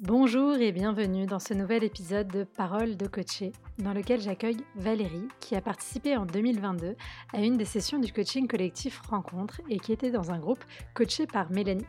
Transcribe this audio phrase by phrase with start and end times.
[0.00, 5.28] Bonjour et bienvenue dans ce nouvel épisode de Parole de coacher, dans lequel j'accueille Valérie,
[5.40, 6.96] qui a participé en 2022
[7.32, 10.64] à une des sessions du coaching collectif Rencontre et qui était dans un groupe
[10.94, 11.86] coaché par Mélanie.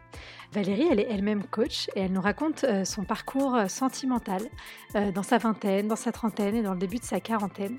[0.52, 4.41] Valérie, elle est elle-même coach et elle nous raconte euh, son parcours euh, sentimental
[4.96, 7.78] euh, dans sa vingtaine, dans sa trentaine et dans le début de sa quarantaine.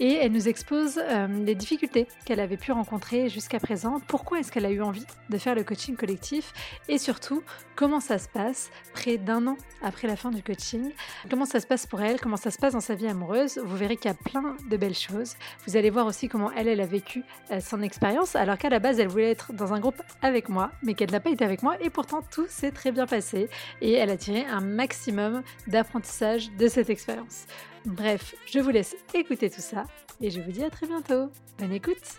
[0.00, 4.66] Et elle nous expose les difficultés qu'elle avait pu rencontrer jusqu'à présent, pourquoi est-ce qu'elle
[4.66, 6.52] a eu envie de faire le coaching collectif
[6.88, 7.42] et surtout
[7.74, 10.92] comment ça se passe près d'un an après la fin du coaching?
[11.28, 13.47] Comment ça se passe pour elle, comment ça se passe dans sa vie amoureuse?
[13.56, 15.36] Vous verrez qu'il y a plein de belles choses.
[15.66, 18.78] Vous allez voir aussi comment elle, elle a vécu euh, son expérience, alors qu'à la
[18.78, 21.62] base, elle voulait être dans un groupe avec moi, mais qu'elle n'a pas été avec
[21.62, 21.80] moi.
[21.80, 23.48] Et pourtant, tout s'est très bien passé.
[23.80, 27.46] Et elle a tiré un maximum d'apprentissage de cette expérience.
[27.86, 29.84] Bref, je vous laisse écouter tout ça
[30.20, 31.30] et je vous dis à très bientôt.
[31.58, 32.18] Bonne écoute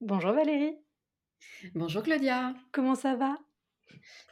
[0.00, 0.76] Bonjour Valérie
[1.74, 3.36] Bonjour Claudia Comment ça va?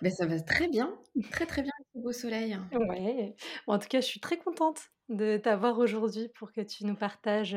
[0.00, 0.94] Ben, ça va très bien,
[1.30, 2.58] très très bien beau soleil.
[2.72, 3.34] Ouais.
[3.66, 7.56] en tout cas, je suis très contente de t'avoir aujourd'hui pour que tu nous partages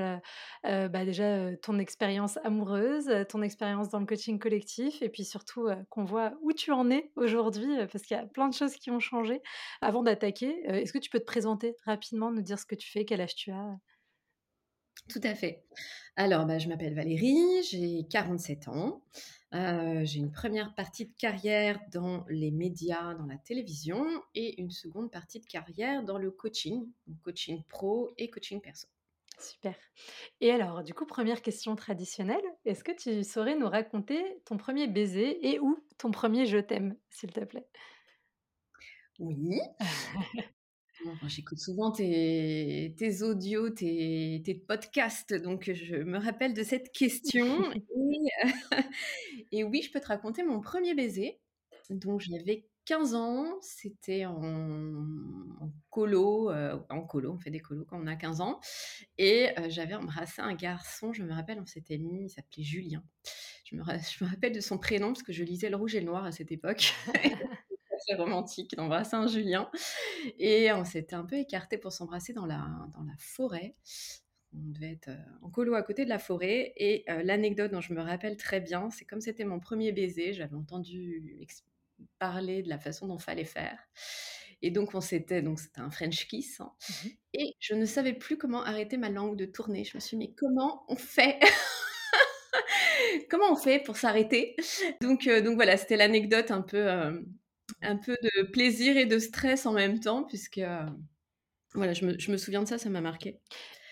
[0.64, 6.04] bah, déjà ton expérience amoureuse, ton expérience dans le coaching collectif et puis surtout qu'on
[6.04, 9.00] voit où tu en es aujourd'hui parce qu'il y a plein de choses qui ont
[9.00, 9.42] changé.
[9.82, 13.04] Avant d'attaquer, est-ce que tu peux te présenter rapidement, nous dire ce que tu fais,
[13.04, 13.80] quel âge tu as?
[15.08, 15.64] Tout à fait.
[16.16, 19.02] Alors, bah, je m'appelle Valérie, j'ai 47 ans.
[19.54, 24.70] Euh, j'ai une première partie de carrière dans les médias, dans la télévision, et une
[24.70, 26.88] seconde partie de carrière dans le coaching,
[27.24, 28.88] coaching pro et coaching perso.
[29.40, 29.76] Super.
[30.42, 34.88] Et alors, du coup, première question traditionnelle, est-ce que tu saurais nous raconter ton premier
[34.88, 37.68] baiser et ou ton premier je t'aime, s'il te plaît?
[39.20, 39.60] Oui.
[41.28, 47.72] J'écoute souvent tes, audios, tes, podcasts, donc je me rappelle de cette question.
[49.52, 51.40] et, oui, je peux te raconter mon premier baiser.
[51.90, 55.06] Donc j'avais 15 ans, c'était en,
[55.90, 58.60] colo, euh, en colo, on fait des colos quand on a 15 ans.
[59.18, 63.04] Et euh, j'avais embrassé un garçon, je me rappelle, on s'était mis, il s'appelait Julien.
[63.66, 66.00] Je me, je me rappelle de son prénom parce que je lisais Le Rouge et
[66.00, 66.94] le Noir à cette époque.
[68.16, 69.70] romantique d'embrasser un Julien.
[70.38, 73.76] Et on s'était un peu écarté pour s'embrasser dans la, dans la forêt.
[74.54, 76.74] On devait être euh, en colo à côté de la forêt.
[76.78, 80.34] Et euh, l'anecdote dont je me rappelle très bien, c'est comme c'était mon premier baiser,
[80.34, 81.48] j'avais entendu
[82.18, 83.78] parler de la façon dont fallait faire.
[84.62, 86.60] Et donc, on s'était, donc c'était un French kiss.
[86.60, 86.72] Hein.
[86.90, 89.84] Mmh et je ne savais plus comment arrêter ma langue de tourner.
[89.84, 91.40] Je me suis dit, mais comment on fait
[93.30, 94.56] Comment on fait pour s'arrêter?
[95.00, 96.88] Donc, euh, donc voilà, c'était l'anecdote un peu,
[97.82, 100.86] un peu de plaisir et de stress en même temps, puisque euh,
[101.74, 103.40] voilà, je me, je me, souviens de ça, ça m'a marqué.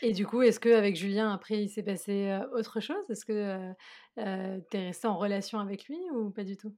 [0.01, 3.09] Et du coup, est-ce qu'avec Julien, après, il s'est passé euh, autre chose?
[3.09, 3.73] Est-ce que
[4.17, 6.75] euh, tu es resté en relation avec lui ou pas du tout?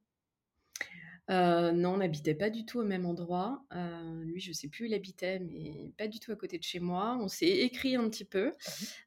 [1.30, 3.64] Non, on n'habitait pas du tout au même endroit.
[4.24, 6.80] lui, je sais plus où il habitait, mais pas du tout à côté de chez
[6.80, 7.20] moi.
[7.22, 8.52] On s'est écrit un petit peu.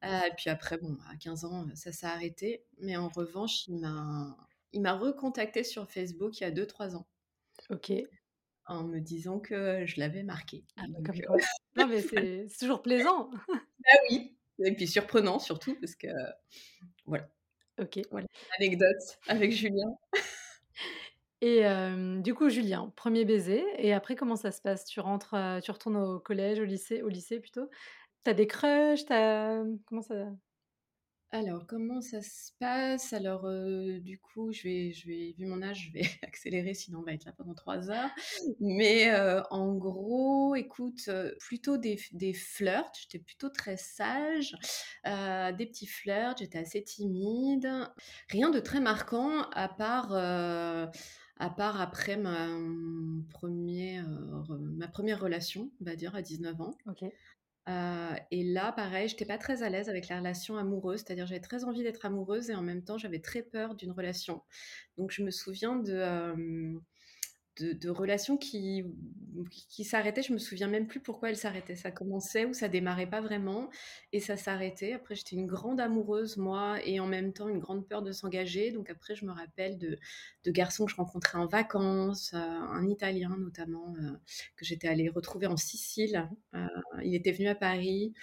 [0.03, 2.63] Mmh puis après, bon, à 15 ans, ça s'est arrêté.
[2.79, 4.37] Mais en revanche, il m'a,
[4.73, 7.07] il m'a recontacté sur Facebook il y a 2-3 ans.
[7.73, 7.93] Ok.
[8.67, 10.65] En me disant que je l'avais marqué.
[10.77, 11.37] Ah, bah, comme quoi.
[11.77, 12.01] non, mais
[12.47, 13.31] c'est toujours plaisant.
[13.87, 14.37] ah oui.
[14.65, 16.09] Et puis surprenant surtout parce que
[17.07, 17.29] voilà.
[17.81, 17.99] Ok.
[18.11, 18.27] Voilà.
[18.59, 19.97] Anecdote avec Julien.
[21.41, 21.65] Et
[22.21, 23.65] du coup, Julien, premier baiser.
[23.79, 24.85] Et après, comment ça se passe?
[24.85, 25.35] Tu rentres,
[25.65, 27.69] tu retournes au collège, au lycée, au lycée plutôt?
[28.23, 30.27] T'as des crushs T'as comment ça
[31.35, 33.15] alors, comment ça se passe?
[33.15, 33.49] Alors,
[34.01, 37.15] du coup, je vais je vais vu mon âge, je vais accélérer sinon on va
[37.15, 38.11] être là pendant trois heures.
[38.61, 39.11] Mais,
[39.51, 41.09] en gros, écoute,
[41.41, 44.55] plutôt des des flirts, j'étais plutôt très sage,
[45.05, 47.69] des petits flirts, j'étais assez timide.
[48.29, 52.47] Rien de très marquant à part, à part après ma,
[53.31, 54.07] première
[54.61, 56.77] ma relation, on va dire à 19 ans.
[56.87, 57.05] OK
[57.69, 61.65] et là, pareil, j'étais pas très à l'aise avec la relation amoureuse, c'est-à-dire j'avais très
[61.65, 64.43] envie d'être amoureuse et en même temps j'avais très peur d'une relation.
[64.97, 66.81] Donc je me souviens de,
[67.59, 68.85] de, relations qui,
[69.69, 70.23] qui s'arrêtaient.
[70.23, 71.77] Je me souviens même plus pourquoi elles s'arrêtaient.
[71.77, 73.69] Ça commençait ou ça démarrait pas vraiment
[74.13, 74.93] et ça s'arrêtait.
[74.93, 78.73] Après, j'étais une grande amoureuse, moi, et en même temps une grande peur de s'engager.
[78.73, 79.99] Donc après, je me rappelle de,
[80.45, 84.13] de garçons que je rencontrais en vacances, euh, un Italien notamment, euh,
[84.57, 86.29] que j'étais allée retrouver en Sicile.
[86.55, 86.67] Euh,
[87.05, 88.15] il était venu à Paris.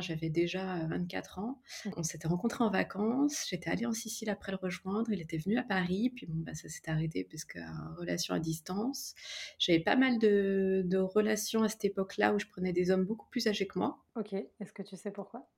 [0.00, 1.60] J'avais déjà 24 ans.
[1.84, 1.90] Mmh.
[1.96, 3.46] On s'était rencontrés en vacances.
[3.48, 5.10] J'étais allée en Sicile après le rejoindre.
[5.10, 6.10] Il était venu à Paris.
[6.14, 7.58] Puis bon, bah, ça s'est arrêté parce que
[7.98, 9.14] relation à distance.
[9.58, 13.46] J'avais pas mal de, relations à cette époque-là où je prenais des hommes beaucoup plus
[13.46, 13.98] âgés que moi.
[14.16, 14.34] Ok.
[14.34, 15.48] Est-ce que tu sais pourquoi?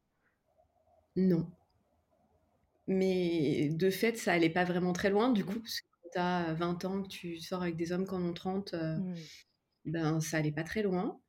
[1.17, 1.51] Non.
[2.87, 5.59] Mais de fait, ça allait pas vraiment très loin du coup.
[5.59, 5.81] Parce
[6.13, 8.97] tu as 20 ans, que tu sors avec des hommes qui en ont 30, heu,
[8.97, 9.15] Mmh.
[9.87, 11.21] ben, ça allait pas très loin.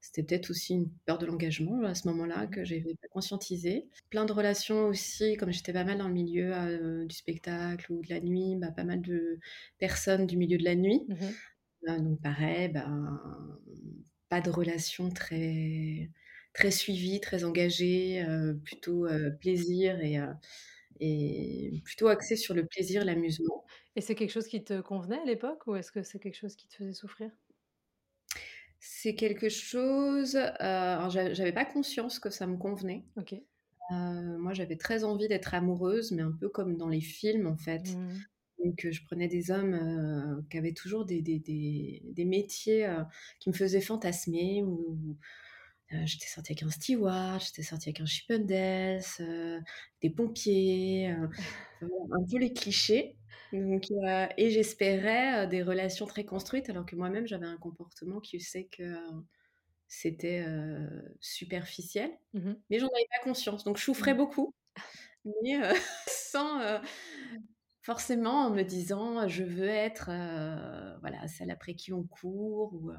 [0.00, 3.88] C'était peut-être aussi une peur de l'engagement, à ce moment-là, Mmh que j'avais pas conscientisé.
[4.10, 8.02] Plein de relations aussi, comme j'étais pas mal dans le milieu, heu, du spectacle ou
[8.02, 9.38] de la nuit, bah, pas mal de
[9.78, 11.06] personnes du milieu de la nuit.
[11.06, 11.40] Mmh mh.
[11.88, 13.20] Heu, donc pareil, ben,
[14.28, 16.10] pas de relation très
[16.54, 20.18] très suivie, très engagée, heu, plutôt, heu, plaisir et
[21.00, 23.66] et plutôt axée sur le plaisir, l'amusement.
[23.94, 26.56] Et c'est quelque chose qui te convenait à l'époque ou est-ce que c'est quelque chose
[26.56, 27.30] qui te faisait souffrir?
[28.80, 33.04] C'est quelque chose, j'a j'avais pas conscience que ça me convenait.
[33.16, 33.34] OK.
[33.92, 37.56] Heu, moi, j'avais très envie d'être amoureuse, mais un peu comme dans les films, en
[37.56, 37.94] fait.
[37.94, 38.18] Mmh.
[38.64, 42.88] Donc heu, je prenais des hommes, qui avaient toujours des des des des métiers,
[43.38, 45.16] qui me faisaient fantasmer ou
[46.04, 49.02] j'étais sortie avec un steward, j'étais sortie avec un chippendales,
[50.00, 51.28] des pompiers, un
[52.30, 53.16] peu les clichés.
[53.52, 53.86] Donc
[54.36, 58.94] et j'espérais, des relations très construites alors que moi-même j'avais un comportement qui faisait que,
[59.88, 60.44] c'était,
[61.20, 62.62] superficiel, Mmh mh.
[62.70, 63.64] mais j'en avais pas conscience.
[63.64, 64.16] Donc je souffrais Mmh.
[64.16, 64.54] beaucoup,
[65.44, 65.60] mais
[66.08, 66.80] sans,
[67.82, 70.06] forcément en me disant: «Je veux être,
[71.00, 72.92] voilà, celle après qui on court» ou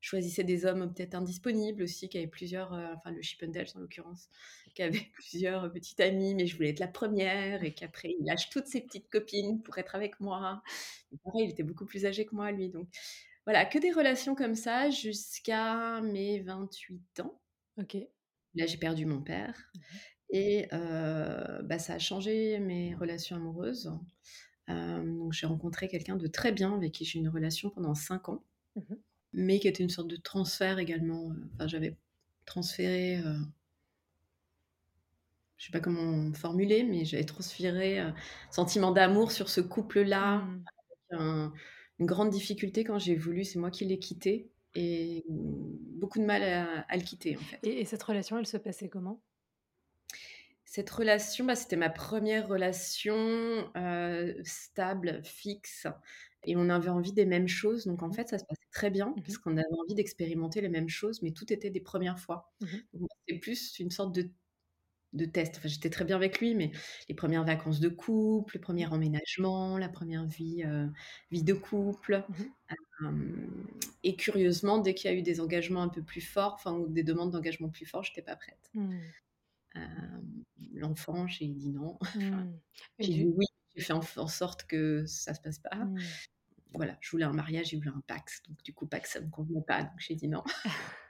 [0.00, 4.28] choisissais des hommes peut-être indisponibles aussi, qui avaient plusieurs, enfin le chippendales en l'occurrence,
[4.74, 8.50] qui avait plusieurs, petites amies, mais je voulais être la 1re et qu'après il lâche
[8.50, 10.62] toutes ses petites copines pour être avec moi.
[11.12, 12.88] Et pareil, il était beaucoup plus âgé que moi lui, donc
[13.46, 17.40] voilà, que des relations comme ça jusqu'à mes 28 ans.
[17.78, 17.96] OK.
[18.54, 19.98] Là, j'ai perdu mon père Mmh mh.
[20.30, 23.92] et bah, ça a changé mes relations amoureuses.
[24.68, 28.28] Donc j'ai rencontré quelqu'un de très bien avec qui j'ai eu une relation pendant 5
[28.30, 28.44] ans,
[28.76, 29.02] Mmh mh.
[29.32, 31.96] mais qui était une sorte de transfert également, enfin j'avais
[32.46, 33.20] transféré,
[35.62, 38.12] je sais pas comment formuler, mais j'avais transféré, heu,
[38.50, 40.72] sentiment d'amour sur ce couple-là Mmh.
[41.12, 41.52] un
[42.00, 46.42] une grande difficulté quand j'ai voulu c'est moi qui l'ai quitté et beaucoup de mal
[46.44, 47.62] à à le quitter, en fait.
[47.62, 49.22] Et et cette relation, elle se passait comment?
[50.66, 53.14] Cette relation, bah, c'était ma 1re relation,
[53.76, 55.86] heu, stable, fixe
[56.44, 58.16] et on avait envie des mêmes choses, donc en Mmh mh.
[58.16, 61.22] fait, ça se passait très bien Mmh parce qu'on avait envie d'expérimenter les mêmes choses,
[61.22, 62.52] mais tout était des 1res fois.
[62.60, 62.82] Mmh.
[62.94, 64.30] Donc c'était plus une sorte de
[65.12, 65.56] de test.
[65.58, 66.72] Enfin, j'étais très bien avec lui, mais
[67.08, 68.84] les 1res vacances de couple, le Mmh.
[68.84, 70.90] 1er emménagement, la 1re vie, heu,
[71.30, 72.52] vie de couple, Mmh
[73.02, 73.66] hem
[74.04, 76.88] et curieusement, dès qu'il y a eu des engagements un peu plus forts, enfin ou
[76.88, 78.70] des demandes d'engagement plus forts, j'étais pas prête.
[78.74, 79.12] Mmh.
[79.74, 80.44] Hem,
[80.74, 81.98] l'enfant, j'ai dit: «Non».
[82.02, 82.62] Enfin, Mmh
[83.00, 85.70] j'ai dit: «Oui», j'ai fait en en sorte que ça se passe pas.
[85.74, 86.22] Mmh.
[86.74, 89.30] Voilà, je voulais un mariage, il voulait un Pacs, donc du coup, Pacs, ça me
[89.30, 90.44] convenait pas, donc j'ai dit: «Non».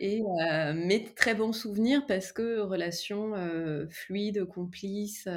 [0.00, 5.28] Et heu, mais très bons souvenirs parce que relation, heu, fluide, complice,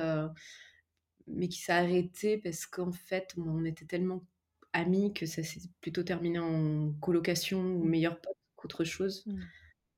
[1.27, 4.27] mais qui s'est arrêtée parce qu'en fait, on était tellement
[4.73, 7.85] amis que ça s'est plutôt terminé en colocation ou Mmh.
[7.85, 9.51] meilleurs potes qu'autre chose Mmh.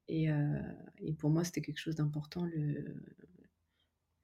[0.09, 0.27] et
[0.99, 3.05] et pour moi, c'était quelque chose d'important le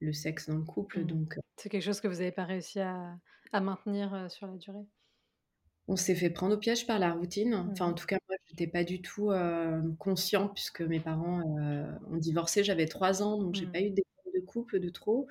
[0.01, 1.05] le sexe dans le couple, Mmh.
[1.05, 3.19] donc C'est quelque chose que vous avez pas réussi à
[3.51, 4.87] à maintenir, sur la durée?
[5.87, 7.53] On s'est fait prendre au piège par la routine.
[7.55, 8.19] Enfin, en tout cas,
[8.59, 13.37] j'étais pas du tout, hem, consciente puisque mes parents, heu, ont divorcé, j'avais 3 ans,
[13.41, 13.81] donc j'ai pas Mmh.
[13.81, 15.27] eu d'exemple de couple de trop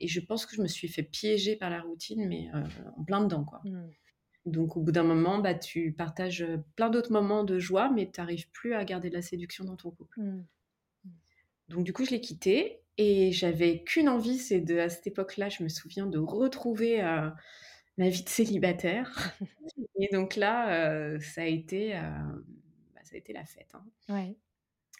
[0.00, 2.64] et je pense que je me suis fait piéger par la routine, mais heu,
[2.96, 3.64] en plein dedans, quoi.
[3.64, 3.94] Mmh.
[4.46, 8.20] Donc au bout d'un moment, bah, tu partages, plein d'autres moments de joie, mais tu
[8.20, 10.18] arrives plus à garder de la séduction dans ton couple.
[10.18, 10.48] Mmh.
[11.68, 15.48] Donc du coup, je l'ai quitté et j'avais qu'une envie, c'est de à cette époque-là,
[15.48, 17.02] je me souviens de retrouver,
[17.98, 19.34] ma vie de célibataire
[20.00, 21.94] et donc là, ça a été,
[23.08, 23.84] ça a été la fête, hein.
[24.08, 24.38] Ouais.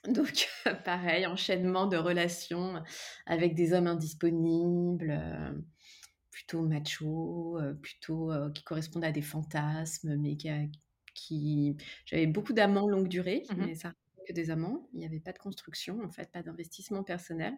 [0.06, 0.48] Donc
[0.84, 2.82] pareil, enchaînement de relations
[3.26, 5.64] avec des hommes indisponibles, heu,
[6.30, 10.36] plutôt machos, heu, plutôt, heu, qui correspondent à des fantasmes, mais
[11.14, 13.68] qui j'avais beaucoup d'amants longue durée, Mmh mh.
[13.68, 13.92] mais ça
[14.28, 14.88] que des amants.
[14.94, 17.54] Il y avait pas de construction, en fait, pas d'investissement personnel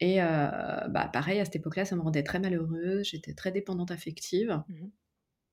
[0.00, 3.04] et bah, pareil, à cette époque-là, ça me rendait très malheureuse.
[3.06, 4.62] J'étais très dépendante affective.
[4.68, 4.92] Mmh mh.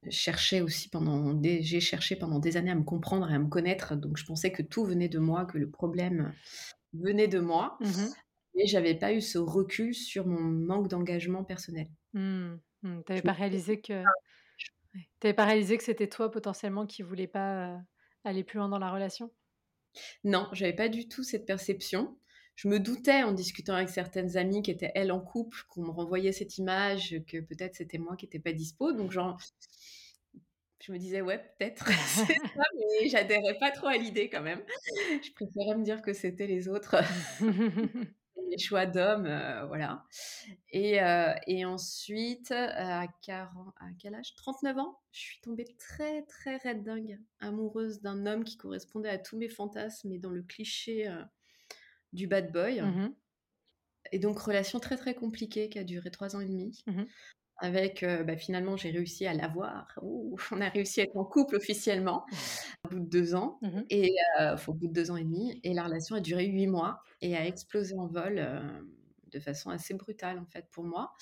[0.07, 3.49] Cherchais aussi pendant des j'ai cherché pendant des années à me comprendre et à me
[3.49, 6.37] connaître, donc je pensais que tout venait de moi, que le problème
[6.93, 8.19] venait de moi Mmh mh.
[8.55, 11.89] et j'avais pas eu ce recul sur mon manque d'engagement personnel.
[12.13, 12.57] Mmh.
[12.83, 13.03] Mmh.
[13.05, 13.93] Tu avais Je me pas réalisé que
[14.95, 17.79] ouais, tu avais pas réalisé que c'était toi potentiellement qui voulais pas, heu,
[18.23, 19.31] aller plus loin dans la relation?
[20.23, 22.18] Non, j'avais pas du tout cette perception.
[22.59, 25.91] Je me doutais en discutant avec certaines amies qui étaient, elles, en couple, qu'on me
[25.91, 29.39] renvoyait cette image, que peut-être c'était moi qui étais pas dispo, donc genre
[30.81, 31.85] je me disais: «Ouais, peut-être,
[32.27, 34.61] c'est ça», mais j'adhérais pas trop à l'idée quand même.
[35.23, 36.97] Je préférais me dire que c'était les autres.
[38.49, 40.03] mes choix d'homme, euh, voilà.
[40.73, 44.35] Et, euh, et ensuite, à, 40, à quel âge?
[44.35, 49.17] 39 ans, je suis tombée très, très raide dingue, amoureuse d'un homme qui correspondait à
[49.17, 51.23] tous mes fantasmes et dans le cliché euh,
[52.13, 52.81] du bad boy.
[52.81, 53.13] Mmh
[54.11, 56.83] Et donc, relation très, très compliquée qui a duré trois ans et demi.
[56.87, 57.03] Mmh
[57.57, 59.99] Avec, bah, finalement, j'ai réussi à l'avoir.
[60.51, 62.25] on a réussi à être en couple officiellement
[62.85, 63.59] au bout de deux ans.
[63.61, 64.15] Mmh Et
[64.67, 65.59] au bout de deux ans et demi.
[65.63, 68.43] Et la relation a duré huit mois et a explosé en vol
[69.31, 71.13] de façon assez brutale, en fait, pour moi.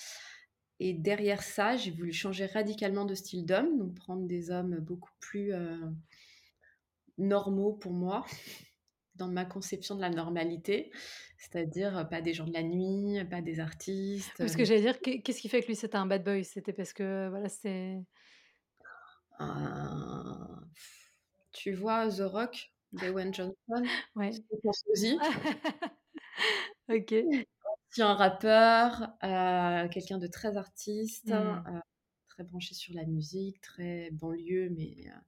[0.80, 5.10] Et derrière ça, j'ai voulu changer radicalement de style d'homme, donc prendre des hommes beaucoup
[5.20, 5.52] plus
[7.18, 8.24] normaux pour moi,
[9.18, 10.90] dans ma conception de la normalité,
[11.36, 14.32] c'est-à-dire pas des gens de la nuit, pas des artistes.
[14.38, 16.44] Parce que j'allais dire, qu'est-ce qui fait que lui c'était un bad boy?
[16.44, 17.98] C'était parce que voilà, c'est.
[21.52, 23.82] Tu vois The Rock Dwayne Johnson
[24.14, 24.30] Ouais.
[26.88, 27.14] ok.
[27.90, 31.32] C'est un rappeur, euh, quelqu'un de très artiste, mmh.
[31.32, 31.80] euh,
[32.28, 35.18] très branché sur la musique, très banlieue, mais euh,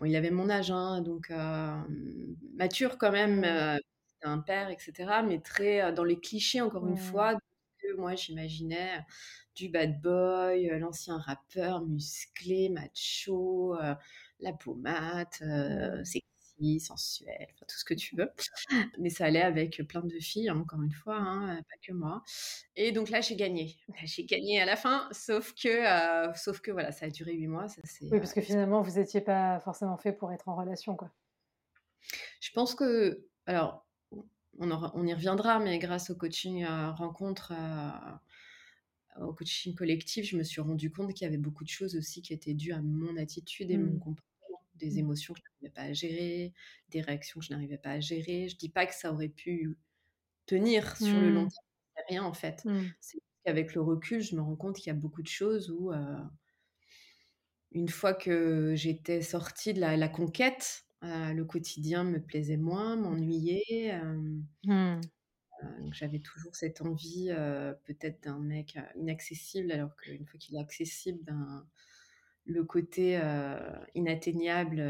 [0.00, 1.30] bon, il avait mon âge, hein, donc
[2.56, 3.44] mature quand même,
[4.22, 7.34] un père, etc., mais très dans les clichés, encore une fois,
[7.78, 9.04] que moi j'imaginais
[9.54, 13.76] du bad boy, l'ancien rappeur musclé, macho,
[14.40, 15.28] la pommade,
[16.04, 16.22] c'est
[16.78, 18.30] sensuelle, tout ce que tu veux.
[18.98, 22.22] Mais ça allait avec plein de filles, hein, encore une fois, hein, pas que moi.
[22.76, 23.76] Et donc là, j'ai gagné.
[24.04, 27.48] J'ai gagné à la fin, sauf que, euh, sauf que voilà, ça a duré huit
[27.48, 27.68] mois.
[27.68, 31.10] Ça, oui, parce que finalement, vous n'étiez pas forcément fait pour être en relation, quoi.
[32.40, 33.86] Je pense que, alors,
[34.58, 40.36] on, on y reviendra, mais grâce au coaching euh, rencontre, euh, au coaching collectif, je
[40.36, 42.80] me suis rendu compte qu'il y avait beaucoup de choses aussi qui étaient dues à
[42.80, 43.98] mon attitude et mon mmh.
[43.98, 44.29] comportement
[44.80, 44.98] des mmh.
[44.98, 46.52] émotions que je n'arrivais pas à gérer,
[46.88, 48.48] des réactions que je n'arrivais pas à gérer.
[48.48, 49.78] Je dis pas que ça aurait pu
[50.46, 51.50] tenir sur le long mmh.
[51.50, 52.64] terme, rien en fait.
[52.64, 52.80] Mmh.
[53.00, 55.92] C'est qu'avec le recul, je me rends compte qu'il y a beaucoup de choses où,
[57.72, 63.98] une fois que j'étais sortie de la, conquête, le quotidien me plaisait moins, m'ennuyait.
[65.92, 67.30] j'avais toujours cette envie,
[67.84, 71.66] peut-être d'un mec inaccessible, alors qu'une fois qu'il est accessible, ben,
[72.50, 73.20] le côté
[73.94, 74.82] inatteignable,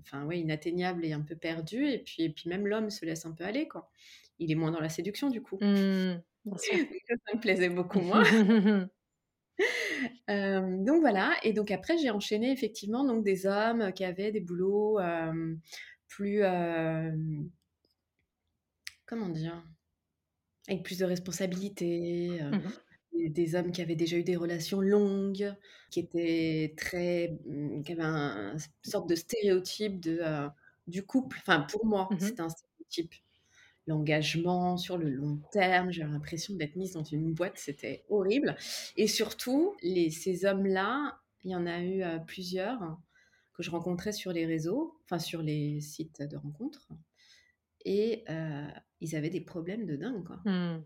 [0.00, 1.86] enfin ouais, inatteignable et un peu perdu.
[1.86, 3.90] Et puis, et puis même l'homme se laisse un peu aller, quoi.
[4.38, 5.56] Il est moins dans la séduction, du coup.
[5.60, 6.20] Mmh,
[6.56, 8.22] ça me plaisait beaucoup moins.
[10.28, 11.34] donc voilà.
[11.42, 14.98] Et donc après, j'ai enchaîné effectivement donc des hommes qui avaient des boulots
[16.08, 16.42] plus,
[19.06, 19.64] comment dire,
[20.68, 22.40] avec plus de responsabilités.
[22.40, 22.60] Mmh
[23.30, 25.54] des hommes qui avaient déjà eu des relations longues,
[25.90, 30.48] qui étaient très, mmh, qui avaient un, une sorte de stéréotype de, euh,
[30.86, 31.38] du couple.
[31.40, 33.14] Enfin, pour moi, mmh c'était un stéréotype.
[33.86, 38.56] L'engagement sur le long terme, j'avais l'impression d'être mise dans une boîte, c'était horrible.
[38.96, 42.98] Et surtout, les, ces hommes-là, il y en a eu euh, plusieurs
[43.54, 46.88] que je rencontrais sur les réseaux, enfin sur les sites de rencontres.
[47.84, 48.66] Et euh,
[49.00, 50.40] ils avaient des problèmes de dingue, quoi.
[50.44, 50.84] Mmh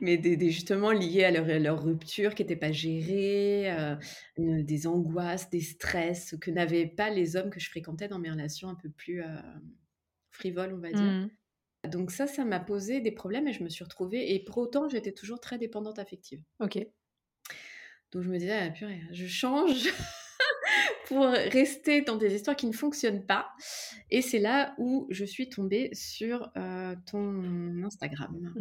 [0.00, 3.96] mais des, justement liés à leur, leur rupture qui n'étaient pas gérées, euh,
[4.36, 8.68] des angoisses, des stress que n'avaient pas les hommes que je fréquentais dans mes relations
[8.68, 9.26] un peu plus euh,
[10.30, 11.02] frivoles, on va dire.
[11.02, 11.30] Mmh.
[11.88, 14.88] Donc ça, ça m'a posé des problèmes et je me suis retrouvée, et pour autant,
[14.88, 16.42] j'étais toujours très dépendante affective.
[16.60, 16.78] Ok.
[18.12, 19.88] Donc je me disais, ah, purée, je change
[21.06, 23.50] pour rester dans des histoires qui ne fonctionnent pas.
[24.10, 28.54] Et c'est là où je suis tombée sur euh, ton Instagram.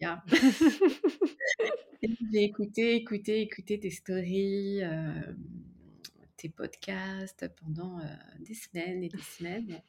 [2.32, 4.82] J'ai écouté, écouté, écouté tes stories,
[6.36, 8.00] tes podcasts pendant
[8.40, 9.80] des semaines et des semaines.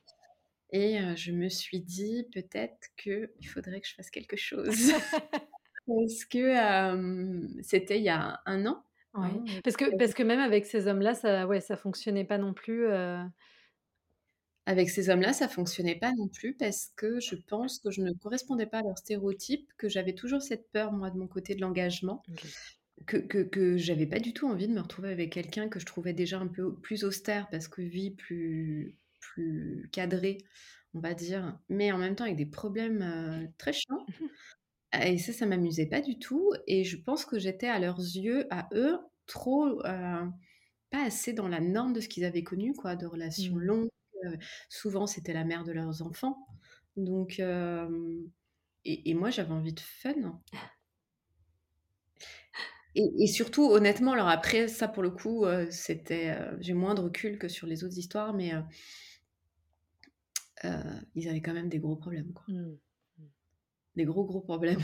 [0.72, 4.68] Et je me suis dit peut-être qu'il faudrait que je fasse quelque chose.
[5.88, 8.84] Parce que c'était il y a un an.
[9.16, 9.62] Oui.
[9.64, 12.88] Parce, que, parce que même avec ces hommes-là, ça ouais, ça fonctionnait pas non plus.
[14.66, 18.14] Avec ces hommes-là, ça fonctionnait pas non plus parce que je pense que je ne
[18.14, 21.62] correspondais pas à leurs stéréotypes, que j'avais toujours cette peur, moi, de mon côté de
[21.62, 22.24] l'engagement,
[23.06, 25.86] que, que, que j'avais pas du tout envie de me retrouver avec quelqu'un que je
[25.86, 30.38] trouvais déjà un peu plus austère parce que vie plus, plus cadrée,
[30.94, 34.06] on va dire, mais en même temps avec des problèmes euh, très chiants.
[35.02, 36.54] Et ça, ça m'amusait pas du tout.
[36.68, 40.26] Et je pense que j'étais à leurs yeux, à eux, trop, euh,
[40.92, 43.62] pas assez dans la norme de ce qu'ils avaient connu, quoi, de relations mmh.
[43.62, 43.90] longues
[44.70, 46.48] souvent, c'était la mère de leurs enfants.
[46.98, 47.42] Donc,
[48.86, 50.40] et, moi, j'avais envie de fun.
[52.96, 57.48] Et, surtout, honnêtement, alors après, ça pour le coup, c'était, j'ai moins de recul que
[57.48, 58.54] sur les autres histoires, mais
[61.16, 62.32] ils avaient quand même des gros problèmes.
[62.34, 62.46] Quoi.
[62.54, 62.78] Mmh.
[63.96, 64.82] des gros, gros problèmes.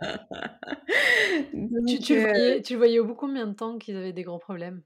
[0.00, 0.06] Tu
[1.52, 4.24] Donc tu le voyais tu le voyais au bout combien de temps qu'ils avaient des
[4.24, 4.82] gros problèmes?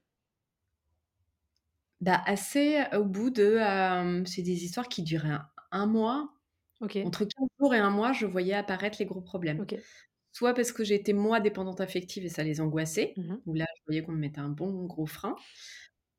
[2.00, 3.58] Bah, assez au bout de,
[4.26, 6.32] c'est des histoires qui duraient un 1 mois.
[7.02, 9.64] Entre 15 jours et 1 mois, je voyais apparaître les gros problèmes.
[10.32, 13.42] Soit parce que j'étais moi dépendante affective et ça les angoissait, Mmh mh.
[13.46, 15.36] où là, je voyais qu'on me mettait un bon gros frein.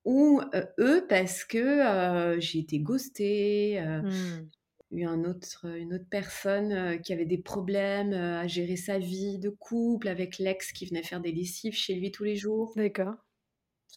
[0.05, 4.49] Ou, heu, eux parce que, j'ai été ghostée, Mmh.
[4.91, 9.49] eu un autre une autre personne, qui avait des problèmes, à gérer sa vie de
[9.51, 12.75] couple avec l'ex qui venait faire des lessives chez lui tous les jours.
[12.75, 13.19] D'accord.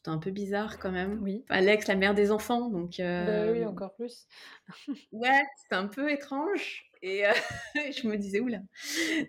[0.05, 1.23] C'était un peu bizarre quand même.
[1.23, 1.45] Oui.
[1.49, 4.27] Enfin l'ex, la mère des enfants, donc Bah, oui, encore plus.
[5.13, 7.31] Ouais, c'était un peu étrange et heu,
[7.93, 8.61] je me disais: «Ouh là,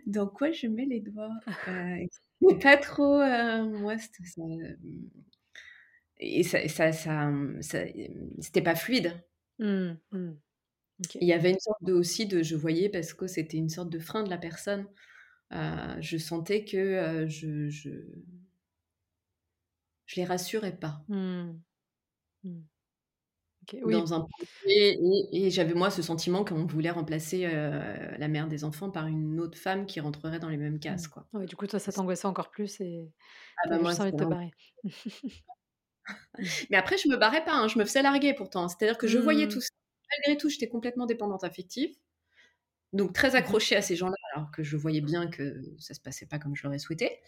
[0.07, 1.29] dans quoi je mets les doigts?»
[2.49, 5.09] et pas trop, heu, moi, c'était ça, hem
[6.19, 7.79] et ça ça ça, ça,
[8.39, 9.23] c'était pas fluide.
[9.59, 10.43] Mmh, mmh.
[11.19, 13.89] Il y avait une sorte de aussi de je voyais parce que c'était une sorte
[13.89, 14.87] de frein de la personne,
[15.51, 17.89] je sentais que, je je
[20.13, 21.03] je les rassurais pas.
[21.09, 21.53] Mmh.
[22.43, 22.63] Mmh.
[23.63, 24.03] OK, oui.
[24.03, 27.49] Dans un projet et et j'avais moi ce sentiment qu'on voulait remplacer, heu,
[28.17, 30.79] la mère des enfants par une autre femme qui rentrerait dans les mêmes Mmh.
[30.79, 31.27] cases, quoi.
[31.33, 33.11] Ouais, du coup, toi, ça t'angoissait encore plus et
[33.57, 34.51] Ah bah, moi, envie de te barrer.
[36.69, 38.67] Mais après, je me barrais pas, hein, je me faisais larguer pourtant.
[38.67, 39.49] C'est-à-dire que je voyais Mmh.
[39.49, 39.69] tout ça.
[40.17, 41.95] Malgré tout, j'étais complètement dépendante affective,
[42.93, 46.27] donc très accrochée à ces gens-là, alors que je voyais bien que ça se passait
[46.27, 47.19] pas comme je l'aurais souhaité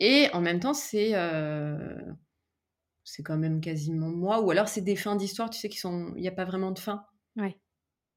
[0.00, 2.16] et en même temps, c'est, heu,
[3.04, 6.14] c'est quand même quasiment moi ou alors c'est des fins d'histoire, tu sais, qui sont
[6.16, 7.04] il y a pas vraiment de fin.
[7.36, 7.58] Ouais.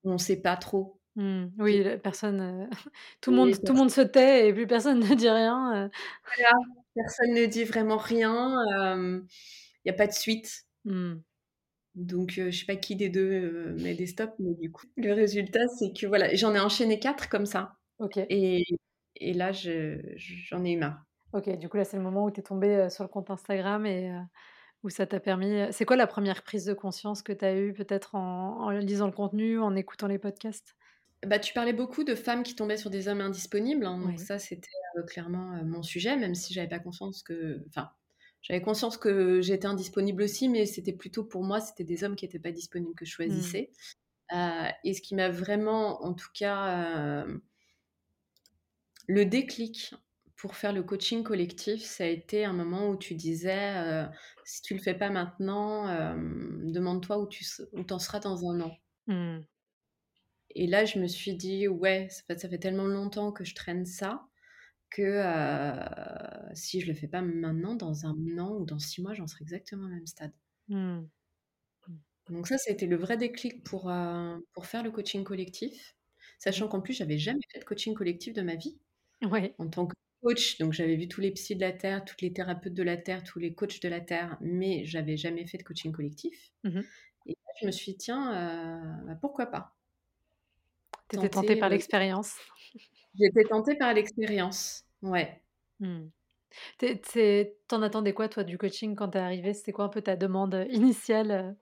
[0.04, 1.00] On sait pas trop.
[1.16, 1.46] Mmh.
[1.60, 2.70] Oui, personne, heu,
[3.22, 5.90] tout le monde tout monde se tait et plus personne ne dit rien, heu.
[6.36, 6.52] Voilà,
[6.96, 8.56] personne ne dit vraiment rien,
[9.86, 10.66] il y a pas de suite.
[10.86, 11.16] Mmh.
[11.96, 15.14] Donc je sais pas qui des 2, heu, met des stops, mais du coup, le
[15.14, 18.18] résultat, c'est que voilà, j'en ai enchaîné 4 comme ça OK.
[18.30, 18.66] et
[19.18, 21.04] et là, je j'en ai eu marre.
[21.34, 23.32] OK, du coup, là, c'est le moment où tu es tombée, heu, sur le compte
[23.32, 24.12] Instagram et
[24.84, 27.74] où ça t'a permis, c'est quoi la 1re prise de conscience que tu as eue
[27.74, 30.74] peut-être en en lisant le contenu, en écoutant les podcasts?
[31.26, 34.40] Bah, tu parlais beaucoup de femmes qui tombaient sur des hommes indisponibles, hein, donc ça,
[34.40, 34.68] c'était,
[35.08, 37.92] clairement, mon sujet, même si j'avais pas conscience que enfin,
[38.42, 42.26] j'avais conscience que j'étais indisponible aussi, mais c'était plutôt pour moi, c'était des hommes qui
[42.26, 43.64] étaient pas disponibles que je Mmh.
[43.64, 43.72] choisissais,
[44.84, 47.26] et ce qui m'a vraiment, en tout cas,
[49.08, 49.94] le déclic
[50.44, 54.08] pour faire le coaching collectif, ça a été un moment où tu disais, heu:
[54.44, 58.60] «Si tu le fais pas maintenant, hem, demande-toi où tu où en seras dans 1
[58.60, 58.78] an».
[59.08, 59.44] Mmh.
[60.52, 63.56] Et là, je me suis dit: «Ouais, ça fait ça fait tellement longtemps que je
[63.56, 64.28] traîne ça
[64.92, 69.14] que, heu, si je le fais pas maintenant, dans 1 an ou dans 6 mois,
[69.16, 70.34] j'en serai exactement au même stade».
[70.68, 71.10] Mmh.
[71.88, 71.98] Mmh.
[72.30, 73.92] Donc ça, ça a été le vrai déclic pour,
[74.54, 75.96] pour faire le coaching collectif,
[76.50, 76.64] Mmh.
[76.64, 78.80] sachant qu'en plus, j'avais jamais fait de coaching collectif de ma vie.
[79.22, 79.56] Ouais.
[79.60, 82.34] En tant que coach, donc j'avais vu tous les psys de la terre, toutes les
[82.34, 85.64] thérapeutes de la terre, tous les coachs de la terre, mais j'avais jamais fait de
[85.64, 86.84] coaching collectif Mmh mh.
[87.28, 88.34] et là, je me suis dit: «Tiens,
[89.04, 89.78] heu, bah, pourquoi pas?»
[91.08, 92.36] Tu étais tentée par le l'expérience.
[93.20, 95.42] Été tentée par l'expérience, ouais.
[95.80, 96.10] Mmh.
[96.80, 99.54] Tu es tu es tu en attendais quoi, toi, du coaching quand tu es arrivée?
[99.54, 101.58] C'était quoi un peu ta demande, initiale?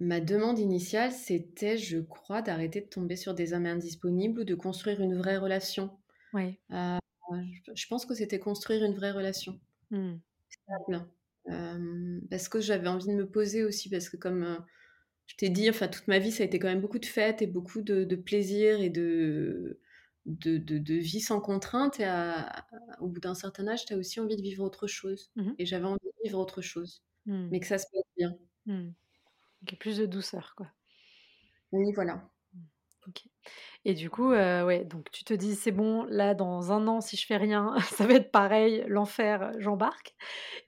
[0.00, 4.54] Ma demande initiale, c'était, je crois, d'arrêter de tomber sur des hommes indisponibles ou de
[4.54, 5.98] construire une vraie relation.
[6.32, 6.60] Ouais.
[6.72, 6.98] Heu,
[7.32, 9.60] je je pense que c'était construire une vraie relation
[9.90, 10.20] Mmh.
[11.46, 14.64] Hem, parce que j'avais envie de me poser aussi parce que comme,
[15.26, 17.42] je t'ai dit, enfin, toute ma vie, ça a été quand même beaucoup de fêtes
[17.42, 19.80] et beaucoup de de plaisir et de
[20.26, 22.66] de de de vie sans contrainte et à
[23.00, 25.56] au bout d'un certain âge, tu as aussi envie de vivre autre chose Mmh mh.
[25.58, 27.50] et j'avais envie de vivre autre chose, Mmh.
[27.50, 28.38] mais que ça se passe bien.
[28.66, 28.90] Mmh.
[29.62, 30.68] OK, plus de douceur, quoi.
[31.72, 32.28] Oui, voilà.
[33.08, 33.22] OK
[33.84, 37.00] et du coup, heu, ouais, donc tu te dis: «C'est bon, là, dans 1 an,
[37.00, 40.14] si je fais rien, ça va être pareil, l'enfer, j'embarque»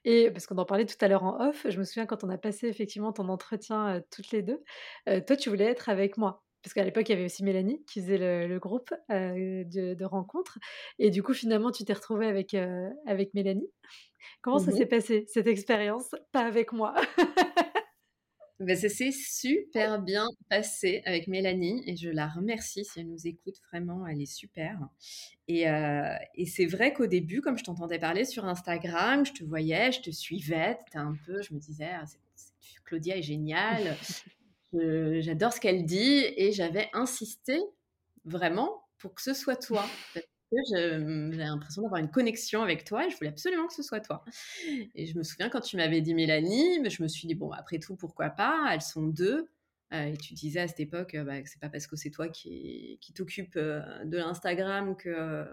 [0.05, 2.29] et parce qu'on en parlait tout à l'heure en off, je me souviens quand on
[2.29, 4.63] a passé effectivement ton entretien, heu, toutes les 2,
[5.09, 6.43] heu, toi, tu voulais être avec moi.
[6.63, 10.05] Parce qu'à l'époque, il y avait aussi Mélanie qui faisait le le groupe, de de
[10.05, 10.59] rencontres
[10.99, 12.55] et du coup, finalement, tu t'es retrouvée avec,
[13.07, 13.69] avec Mélanie.
[14.41, 16.11] Comment ça Mmh s'est passé cette expérience?
[16.33, 16.95] Pas avec moi?
[18.59, 23.25] Bah, ça s'est super bien passé avec Mélanie et je la remercie si elle nous
[23.25, 24.77] écoute, vraiment, elle est super.
[25.47, 26.03] Et heu
[26.35, 30.01] et c'est vrai qu'au début, comme je t'entendais parler sur Instagram, je te voyais, je
[30.01, 32.03] te suivais, un peu je me disais: «Ah
[32.85, 33.95] Claudia est géniale,
[34.73, 37.59] j'adore ce qu'elle dit» et j'avais insisté
[38.25, 39.85] vraiment pour que ce soit toi
[40.51, 43.83] que mmh, j'avais l'impression d'avoir une connexion avec toi et je voulais absolument que ce
[43.83, 44.23] soit toi
[44.95, 47.51] et je me souviens quand tu m'avais dit Mélanie, mais je me suis dit: «Bon,
[47.51, 48.69] après tout, pourquoi pas?
[48.71, 49.47] Elles sont 2».
[49.91, 52.97] et tu disais à cette époque, bah, que c'est pas parce que c'est toi qui
[53.01, 55.45] qui t'occupe, de l'Instagram que,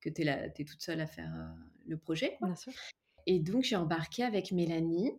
[0.00, 1.32] que tu es es toute seule à faire,
[1.86, 2.72] le projet, quoi Bien sûr.
[3.26, 5.12] et donc j'ai embarqué avec Mélanie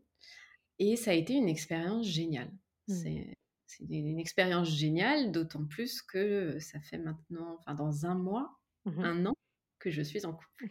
[0.80, 2.52] et ça a été une expérience géniale.
[2.88, 2.94] Mmh.
[2.94, 8.59] C'est c'est une expérience géniale, d'autant plus que ça fait maintenant enfin dans 1 mois,
[8.90, 9.10] Mmh mh.
[9.10, 9.36] 1 an
[9.80, 10.70] que je suis en couple.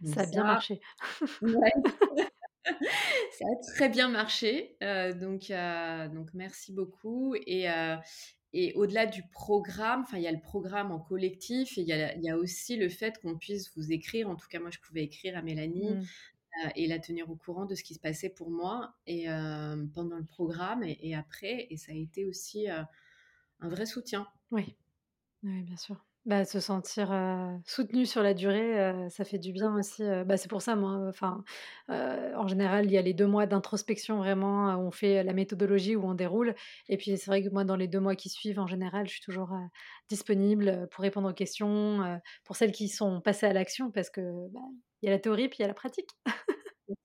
[0.00, 0.80] Donc Ça a bien ça marché.
[1.42, 1.72] ouais,
[3.32, 7.96] ça a très bien marché, heu, donc heu, donc merci beaucoup et heu
[8.54, 12.24] et au-delà du programme, enfin, il y a le programme en collectif et il y
[12.24, 14.30] y a aussi le fait qu'on puisse vous écrire.
[14.30, 16.08] En tout cas, moi, je pouvais écrire à Mélanie, Mmh.
[16.76, 19.26] et la tenir au courant de ce qui se passait pour moi et
[19.94, 22.88] pendant le programme et et après et ça a été aussi, un
[23.70, 24.28] vrai soutien.
[24.50, 24.76] Oui.
[25.42, 26.04] Oui, bien sûr.
[26.28, 30.50] Bah, se sentir, heu, soutenu sur la durée, ça fait du bien aussi, bah, c'est
[30.50, 31.42] pour ça moi, enfin,
[31.88, 35.96] en général, il y a les 2 mois d'introspection vraiment, où on fait la méthodologie,
[35.96, 36.54] où on déroule
[36.90, 39.12] et puis c'est vrai que moi, dans les 2 mois qui suivent, en général, je
[39.14, 39.56] suis toujours,
[40.10, 44.20] disponible, pour répondre aux questions, pour celles qui sont passées à l'action parce que,
[44.52, 44.60] bah,
[45.02, 46.10] il y a la théorie, puis il y a la pratique.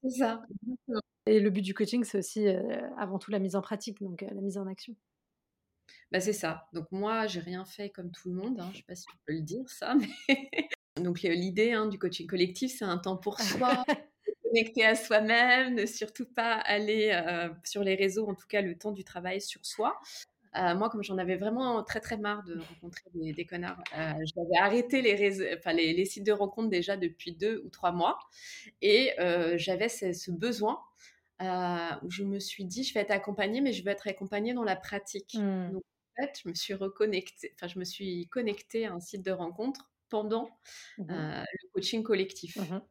[0.04, 0.44] C'est ça.
[1.28, 2.48] Et le but du coaching, c'est aussi,
[2.98, 4.96] avant tout la mise en pratique, donc la mise en action.
[6.12, 6.68] Bah, c'est ça.
[6.74, 9.18] Donc moi, j'ai rien fait comme tout le monde, hein, je sais pas si on
[9.26, 10.38] peut le dire ça, mais
[11.02, 13.84] donc l'idée, hein, du coaching collectif, c'est un temps pour soi,
[14.44, 17.20] connecter à soi-même, ne surtout pas aller,
[17.64, 20.00] sur les réseaux, en tout cas le temps du travail sur soi.
[20.56, 25.02] Moi, comme j'en avais vraiment très, très marre de rencontrer des des connards, j'avais arrêté
[25.02, 28.20] les rése enfin les les sites de rencontres déjà depuis 2 ou 3 mois
[28.84, 29.14] et
[29.56, 30.80] j'avais ce ce besoin,
[32.04, 34.64] où je me suis dit: «Je vais être accompagnée, mais je veux être accompagnée dans
[34.64, 35.34] la pratique».
[35.34, 35.74] Mmh.
[35.74, 35.84] Donc
[36.20, 39.32] en fait, je me suis reconnectée enfin je me suis connectée à un site de
[39.32, 40.60] rencontre pendant,
[40.98, 41.24] Mmh heu, mh.
[41.44, 42.84] le coaching collectif Mmh mh.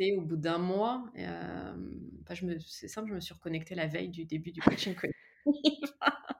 [0.00, 4.10] et au bout d'1 mois, je me c'est simple, je me suis reconnectée la veille
[4.10, 5.14] du début du coaching collectif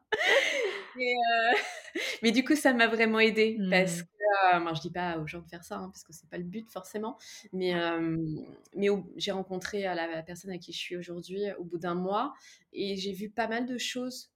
[1.03, 1.57] heu,
[2.23, 4.05] mais du coup, ça m'a vraiment aidée parce Mmh.
[4.05, 6.29] que, heu, moi je dis pas aux gens de faire ça, hein, parce que c'est
[6.31, 7.19] pas le but forcément,
[7.53, 8.27] mais hem,
[8.77, 12.35] mais j'ai rencontré, la la personne avec qui je suis aujourd'hui au bout d'1 mois
[12.73, 14.33] et j'ai vu pas mal de choses,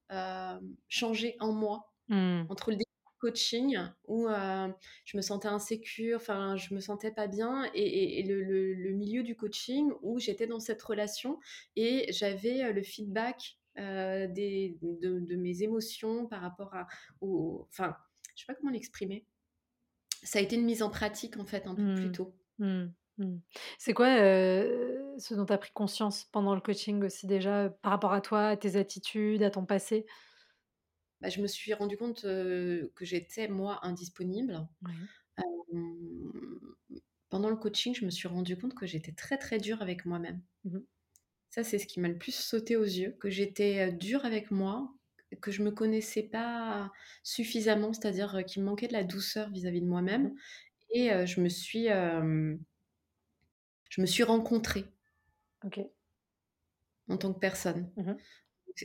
[0.89, 2.49] changer en moi Mmh.
[2.49, 4.29] entre le début du coaching où,
[5.07, 8.75] je me sentais insécure, enfin je me sentais pas bien et et et le le
[8.75, 11.39] le milieu du coaching où j'étais dans cette relation
[11.77, 16.87] et j'avais, le feedback, des de de mes émotions par rapport à
[17.21, 17.97] au enfin,
[18.37, 19.27] je sais pas comment l'exprimer.
[20.23, 22.13] Ça a été une mise en pratique en fait un peu plus Mmh.
[22.13, 22.35] tôt.
[22.59, 22.87] Mmh.
[23.19, 23.39] Mmh.
[23.79, 27.93] C'est quoi, heu, ce dont tu as pris conscience pendant le coaching aussi déjà, par
[27.93, 30.07] rapport à toi, à tes attitudes, à ton passé?
[31.21, 34.69] Bah, je me suis rendue compte, que j'étais moi indisponible.
[34.83, 35.09] Oui.
[37.31, 40.43] Pendant le coaching, je me suis rendue compte que j'étais très, très dure avec moi-même.
[41.57, 41.61] Mmh.
[41.61, 44.51] Ça, c'est ce qui m'a le plus sauté aux yeux, que j'étais, heu, dure avec
[44.51, 44.95] moi,
[45.43, 49.81] que je me connaissais pas suffisamment, c'est-à-dire, heu, qu'il me manquait de la douceur vis-à-vis
[49.83, 50.39] de Mmh moi-même mh.
[50.95, 51.89] et heu, je me suis,
[53.91, 54.87] je me suis rencontrée
[55.65, 55.91] OK.
[57.09, 58.23] en tant que personne Mmh mh.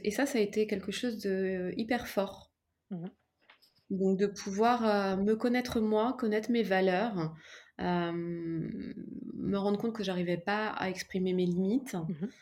[0.04, 2.54] et ça, ça a été quelque chose de hyper fort.
[2.90, 3.16] Mmh mh.
[3.90, 7.36] Donc de pouvoir, me connaître moi, connaître mes valeurs,
[7.80, 12.34] me rendre compte que j'arrivais pas à exprimer mes limites, Mmh.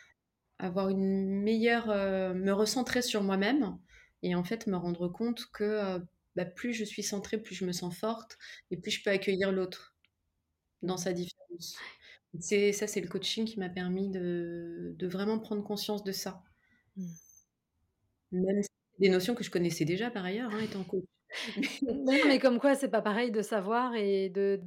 [0.61, 3.77] Avoir une meilleure, heu me recentrer sur moi-même
[4.23, 5.63] et en fait me rendre compte que,
[5.99, 8.37] heu, bah, plus je suis centrée, plus je me sens forte
[8.71, 9.95] et plus je peux accueillir l'autre
[10.83, 11.77] dans sa différence.
[12.39, 16.43] C'est ça, c'est le coaching qui m'a permis de de vraiment prendre conscience de ça.
[16.97, 17.07] Mmh.
[18.33, 18.59] Même
[18.99, 21.05] des notions que je connaissais déjà par ailleurs, hein, étant coach.
[21.81, 24.59] Mais non, mais comme quoi c'est pas pareil de savoir et de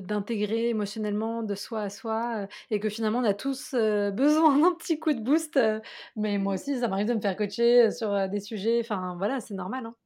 [0.00, 4.74] d'intégrer émotionnellement de soi à soi, et que finalement on a tous, heu, besoin d'un
[4.74, 5.80] petit coup de boost, heu,
[6.16, 9.40] mais moi aussi ça m'arrive de me faire coacher, heu, sur, des sujets, enfin voilà,
[9.40, 9.96] c'est normal, hein.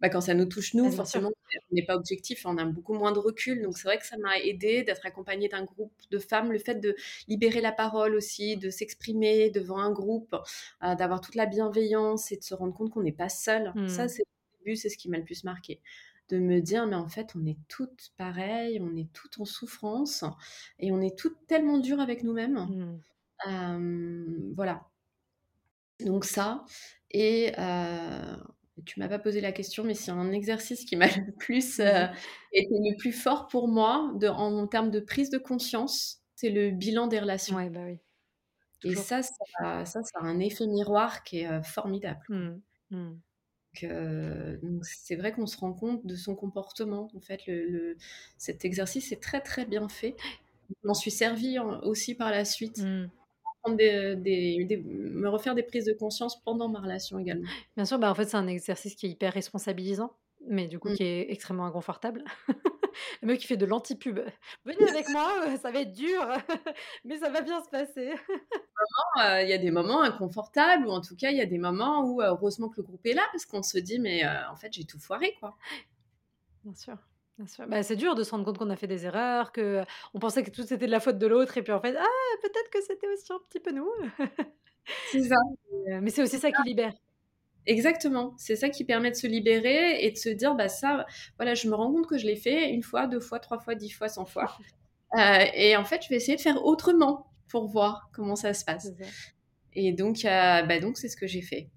[0.00, 1.30] Bah, quand ça nous touche nous, bien forcément,
[1.70, 4.16] on n'est pas objectif, on a beaucoup moins de recul, donc c'est vrai que ça
[4.18, 6.50] m'a aidée d'être accompagnée d'un groupe de femmes.
[6.50, 6.96] Le fait de
[7.28, 10.34] libérer la parole aussi, de s'exprimer devant un groupe,
[10.82, 13.76] d'avoir toute la bienveillance et de se rendre compte qu'on n'est pas seul.
[13.86, 14.08] Ça, Mmh.
[14.08, 14.24] c'est
[14.64, 15.80] début, c'est ce qui m'a le plus marquée.
[16.30, 20.24] De me dire: «Mais en fait, on est toutes pareilles, on est toutes en souffrance
[20.78, 22.68] et on est toutes tellement dures avec nous-mêmes».
[22.68, 23.02] Mmh.
[24.56, 24.88] Voilà.
[26.00, 26.64] Donc ça
[27.10, 27.52] et
[28.86, 31.84] tu m'as pas posé la question, mais c'est un exercice qui m'a le plus, heu,
[31.84, 32.22] Vas-y.
[32.52, 36.70] été le plus fort pour moi de en termes de prise de conscience, c'est le
[36.70, 37.98] bilan des relations Ouais, bah, oui,
[38.84, 38.96] et toujours.
[38.96, 42.24] ça, ça ça ça a un effet miroir qui est, formidable.
[42.28, 42.62] Mmh.
[42.90, 43.22] Mmh.
[43.82, 47.10] Donc c'est vrai qu'on se rend compte de son comportement.
[47.14, 47.96] En fait, le le
[48.38, 50.16] cet exercice est très, très bien fait.
[50.70, 52.82] Je m'en suis servie en aussi par la suite.
[53.68, 54.16] Des,
[54.84, 57.48] me refaire des prises de conscience pendant ma relation également.
[57.76, 60.12] Bien sûr, bah, en fait, c'est un exercice qui est hyper responsabilisant,
[60.48, 60.94] mais du coup Mmh.
[60.94, 62.24] qui est extrêmement inconfortable.
[63.22, 64.20] Le mec qui fait de l'anti-pub.
[64.64, 66.26] «Venez avec moi, ça va être dur,
[67.04, 68.14] mais ça va bien se passer».
[69.16, 72.04] il y a des moments inconfortables ou en tout cas, il y a des moments
[72.04, 74.84] où, heureusement que le groupe est là parce qu'on se dit: «Mais, en fait, j'ai
[74.84, 75.56] tout foiré, quoi».
[76.64, 76.96] Bien sûr,
[77.38, 77.66] bien sûr.
[77.66, 80.50] Bah, c'est dur de se rendre compte qu'on a fait des erreurs, qu'on pensait que
[80.50, 83.08] tout c'était de la faute de l'autre et puis en fait, ah, peut-être que c'était
[83.08, 83.90] aussi un petit peu nous.
[85.10, 85.36] C'est ça.
[86.00, 86.92] mais c'est aussi ça qui libère.
[87.66, 91.06] Exactement, c'est ça qui permet de se libérer et de se dire: «Bah, ça,
[91.38, 93.74] voilà, je me rends compte que je l'ai fait 1 fois, 2 fois, 3 fois,
[93.76, 94.56] 10 fois, 100 fois,
[95.16, 95.20] heu
[95.54, 98.94] et en fait, je vais essayer de faire autrement pour voir comment ça se passe»
[99.74, 100.28] et donc heu,
[100.68, 101.70] bah, donc c'est ce que j'ai fait.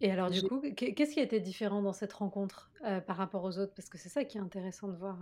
[0.00, 3.44] Et alors du coup, qu'est-ce qui a été différent dans cette rencontre, heu, par rapport
[3.44, 3.74] aux autres?
[3.74, 5.18] Parce que c'est ça qui est intéressant de voir,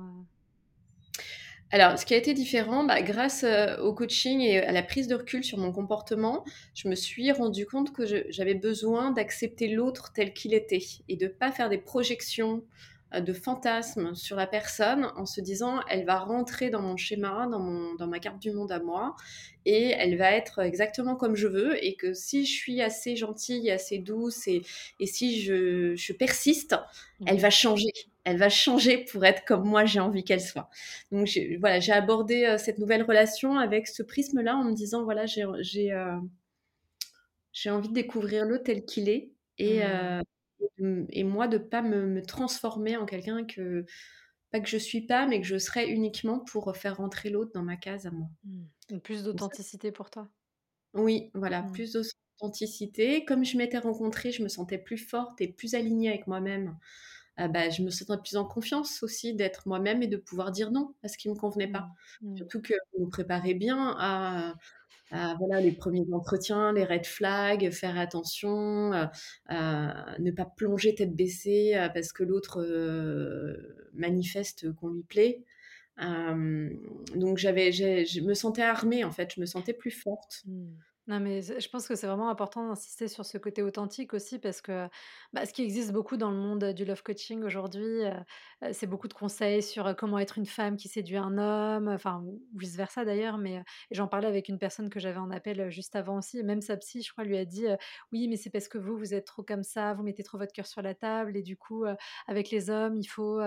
[1.70, 5.08] Alors, ce qui a été différent, bah, grâce, heu, au coaching et à la prise
[5.08, 10.12] de recul sur mon comportement, je me suis rendu compte que j'avais besoin d'accepter l'autre
[10.14, 12.64] tel qu'il était et de pas faire des projections,
[13.14, 17.48] heu, de fantasmes sur la personne en se disant: «Elle va rentrer dans mon schéma,
[17.50, 19.16] dans mon dans ma carte du monde à moi
[19.64, 23.66] et elle va être exactement comme je veux» et que si je suis assez gentille
[23.68, 24.62] et assez douce et
[25.00, 26.76] et si je je persiste,
[27.24, 27.40] elle Mmh.
[27.40, 27.90] va changer.
[28.26, 30.70] Elle va changer pour être comme moi j'ai envie qu'elle soit.
[31.12, 31.28] Donc
[31.60, 35.44] voilà, j'ai abordé, heu, cette nouvelle relation avec ce prisme-là en me disant: «Voilà, j'ai
[37.52, 39.84] j'ai envie de découvrir l'autre tel qu'il est et Mmh.
[39.84, 40.20] heu,
[40.78, 43.84] mmh et moi de pas me me transformer en quelqu'un que
[44.52, 47.62] pas que je suis pas, mais que je serai uniquement pour faire rentrer l'autre dans
[47.64, 48.28] ma case à moi».
[48.44, 49.00] Mmh.
[49.02, 50.30] Plus d'authenticité pour toi?
[50.94, 51.74] Oui, voilà, Mmh.
[51.74, 53.24] plus d'authenticité.
[53.24, 56.78] Comme je m'étais rencontrée, je me sentais plus forte et plus alignée avec moi-même,
[57.40, 60.70] heu, bah, je me sentais plus en confiance aussi d'être moi-même et de pouvoir dire
[60.70, 61.88] non à ce qui me convenait pas.
[62.20, 62.28] Mmh.
[62.28, 62.50] Mmh.
[62.50, 64.54] Surtout qu'on nous préparait bien à
[65.12, 69.06] à voilà, les premiers entretiens, les red flags, faire attention, heu,
[69.48, 75.44] à ne pas plonger tête baissée, heu, parce que l'autre, heu, manifeste qu'on lui plaît.
[75.98, 80.46] Donc j'avais je me sentais armée, en fait, je me sentais plus forte.
[80.46, 80.76] Mmh.
[81.08, 84.60] Non, mais je pense que c'est vraiment important d'insister sur ce côté authentique aussi parce
[84.60, 84.88] que,
[85.32, 88.10] bah, ce qui existe beaucoup dans le monde, du love coaching aujourd'hui, heu
[88.64, 91.86] heu, c'est beaucoup de conseils sur, heu, comment être une femme qui séduit un homme,
[91.86, 95.70] enfin, ou vice versa d'ailleurs, mais j'en parlais avec une personne que j'avais en appel,
[95.70, 97.66] juste avant aussi et même sa psy, je crois, lui a dit,
[98.10, 100.52] «Oui, mais c'est parce que vous, vous êtes trop comme ça, vous mettez trop votre
[100.52, 101.84] cœur sur la table et du coup,
[102.26, 103.40] avec les hommes, il faut,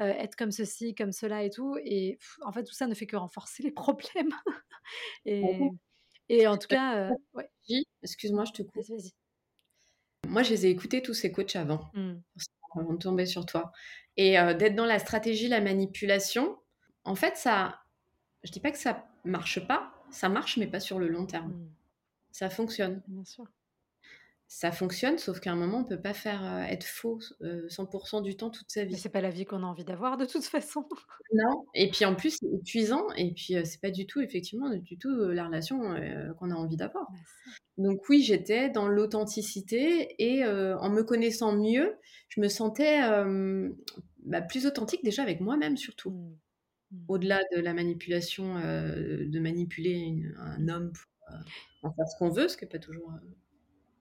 [0.00, 3.16] être comme ceci, comme cela et tout» et en fait, tout ça ne fait que
[3.16, 4.30] renforcer les problèmes.
[5.26, 5.72] Et
[6.28, 7.48] et en tout cas, ouais.
[8.02, 8.84] Excuse-moi, je te coupe.
[10.26, 12.14] Moi, je les ai écoutés tous ces coachs avant, Mmh.
[12.76, 13.72] avant de tomber sur toi
[14.16, 16.58] et heu, d'être dans la stratégie, la manipulation,
[17.04, 17.80] en fait, ça
[18.44, 21.52] je dis pas que ça marche pas, ça marche, mais pas sur le long terme.
[21.52, 21.68] Mmh.
[22.32, 23.02] Ça fonctionne.
[23.08, 23.46] Bien sûr.
[24.50, 28.22] Ça fonctionne, sauf qu'à un moment, on peut pas faire, heu, être faux, heu, 100%
[28.22, 28.96] du temps toute sa vie.
[28.96, 30.88] c'est pas la vie qu'on a envie d'avoir de toute façon.
[31.34, 34.74] Non et puis en plus, c'est épuisant et puis, heu, c'est pas du tout effectivement,
[34.74, 35.78] du tout, la relation,
[36.38, 37.10] qu'on a envie d'avoir.
[37.12, 37.18] Bah.
[37.76, 41.94] Donc oui, j'étais dans l'authenticité et en me connaissant mieux,
[42.30, 43.00] je me sentais,
[44.24, 46.10] bah, plus authentique déjà avec moi-même surtout.
[46.10, 46.38] Mmh.
[46.90, 47.04] Mmh.
[47.08, 51.04] Au-delà de la manipulation, de manipuler une un homme pour,
[51.82, 53.12] en faire ce qu'on veut, ce qui est pas toujours,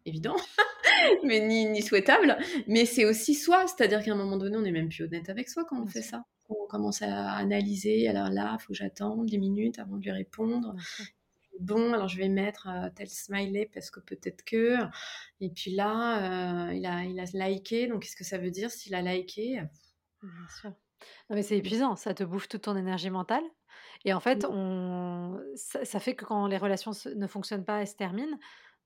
[0.07, 0.35] évident,
[1.23, 4.71] mais ni ni souhaitable, mais c'est aussi soi, c'est-à-dire qu'à un moment donné, on est
[4.71, 6.23] même plus honnête avec soi quand on fait ça.
[6.49, 10.11] On commence à analyser, alors là, il faut que j'attende 10 minutes avant de lui
[10.11, 10.75] répondre.
[11.59, 14.77] Bon, alors je vais mettre, heu, tel smiley parce que peut-être que
[15.41, 18.71] et puis là, heu, il a il a liké, donc qu'est-ce que ça veut dire
[18.71, 19.61] s'il a liké?
[20.23, 20.71] Bien sûr.
[21.29, 23.43] Non, mais c'est épuisant, ça te bouffe toute ton énergie mentale
[24.05, 27.85] et en fait, on ça ça fait que quand les relations ne fonctionnent pas et
[27.85, 28.37] se terminent,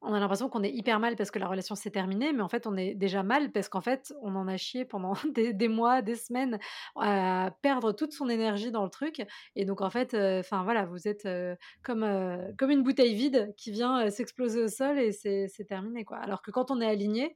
[0.01, 2.49] on a l'impression qu'on est hyper mal parce que la relation s'est terminée, mais en
[2.49, 5.67] fait, on est déjà mal parce qu'en fait, on en a chié pendant des des
[5.67, 6.59] mois, des semaines
[6.95, 9.21] à perdre toute son énergie dans le truc
[9.55, 13.15] et donc en fait, heu, enfin voilà, vous êtes, heu, comme, heu, comme une bouteille
[13.15, 16.17] vide qui vient, s'exploser au sol et c'est c'est terminé, quoi.
[16.17, 17.35] Alors que quand on est aligné,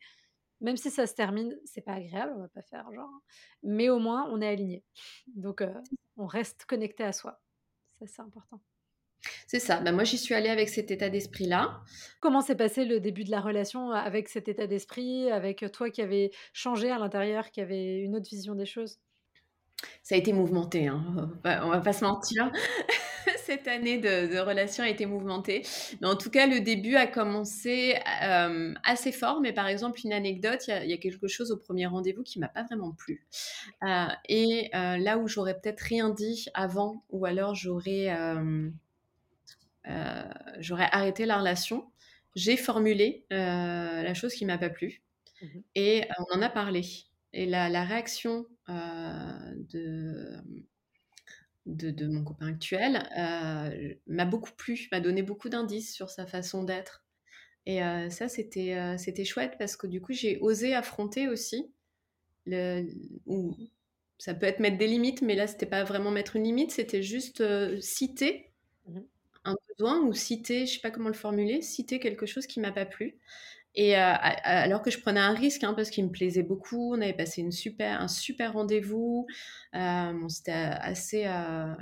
[0.62, 3.12] même si ça se termine, c'est pas agréable, on va pas faire genre,
[3.64, 4.84] mais au moins on est aligné.
[5.28, 5.64] Donc
[6.18, 7.42] on reste connecté à soi.
[8.00, 8.62] Ça, c'est important.
[9.48, 11.82] C'est ça, bah, moi j'y suis allée avec cet état d'esprit-là.
[12.20, 16.02] Comment s'est passé le début de la relation avec cet état d'esprit, avec toi qui
[16.02, 19.00] avais changé à l'intérieur, qui avait une autre vision des choses?
[20.04, 22.52] Ça a été mouvementé, hein, on va pas on va pas se mentir.
[23.46, 25.64] Cette année de de relation a été mouvementée,
[26.02, 30.14] mais en tout cas, le début a commencé, hem, assez fort, mais par exemple, une
[30.14, 32.64] anecdote, il y a il y a quelque chose au premier rendez-vous qui m'a pas
[32.64, 33.26] vraiment plu,
[34.30, 38.10] et là où j'aurais peut-être rien dit avant ou alors j'aurais,
[40.60, 41.90] j'aurais arrêté la relation,
[42.36, 45.02] j'ai formulé la chose qui m'a pas plu
[45.42, 46.82] mmh et on en a parlé.
[47.34, 50.42] Et la, la réaction de
[51.66, 56.64] de, mon copain actuel euh, m'a beaucoup plu, m'a donné beaucoup d'indices sur sa façon
[56.64, 57.04] d'être.
[57.66, 61.72] Et euh, ça, c'était euh, c'était chouette parce que du coup, j'ai osé affronter aussi.
[62.46, 62.88] Le,
[64.20, 67.04] ça peut être mettre des limites, mais là, c'était pas vraiment mettre une limite, c'était
[67.04, 67.44] juste
[67.82, 68.52] citer
[68.88, 69.00] mmh
[69.46, 72.72] un besoin ou citer, je sais pas comment le formuler, citer quelque chose qui m'a
[72.72, 73.20] pas plu.
[73.78, 77.02] Et euh, alors que je prenais un risque, hein, parce qu'il me plaisait beaucoup, on
[77.02, 79.28] avait passé une super, un super rendez-vous.
[79.76, 81.74] Euh, c'était assez, euh,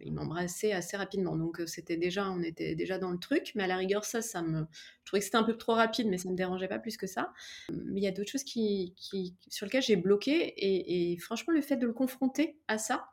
[0.00, 3.52] il m'embrassait assez rapidement, donc c'était déjà, on était déjà dans le truc.
[3.54, 6.06] Mais à la rigueur, ça, ça me, je trouvais que c'était un peu trop rapide,
[6.08, 7.34] mais ça me dérangeait pas plus que ça.
[7.70, 11.60] Mais il y a d'autres choses qui, qui, sur lesquelles j'ai bloqué, et, franchement, le
[11.60, 13.10] fait de le confronter à ça,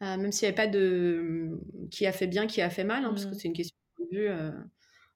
[0.00, 1.60] même s'il n'y avait pas de
[1.90, 3.34] qui a fait bien, qui a fait mal, hein, parce que mmh.
[3.34, 4.28] c'est une question de vue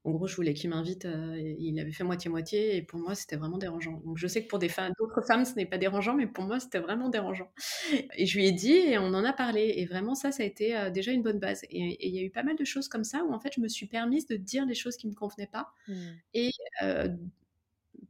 [0.06, 1.06] en gros, je voulais qu'il m'invite.
[1.06, 4.02] Euh, il avait fait moitié-moitié et pour moi, c'était vraiment dérangeant.
[4.04, 6.44] Donc, je sais que pour des femmes, d'autres femmes, ce n'est pas dérangeant, mais pour
[6.44, 7.50] moi, c'était vraiment dérangeant.
[8.18, 9.74] Et je lui ai dit et on en a parlé.
[9.76, 11.62] Et vraiment, ça, ça a été euh, déjà une bonne base.
[11.70, 13.62] Et il y a eu pas mal de choses comme ça où, en fait, je
[13.62, 15.72] me suis permise de dire les choses qui ne me convenaient pas.
[15.88, 15.94] Mmh.
[16.34, 16.50] Et
[16.82, 17.08] euh,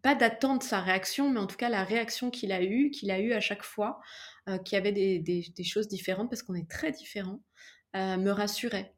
[0.02, 3.20] pas d'attendre sa réaction, mais en tout cas, la réaction qu'il a eue, qu'il a
[3.20, 4.00] eue à chaque fois,
[4.64, 7.40] qu'il y avait des, des, choses différentes, parce qu'on est très différents,
[7.94, 8.94] me rassurait.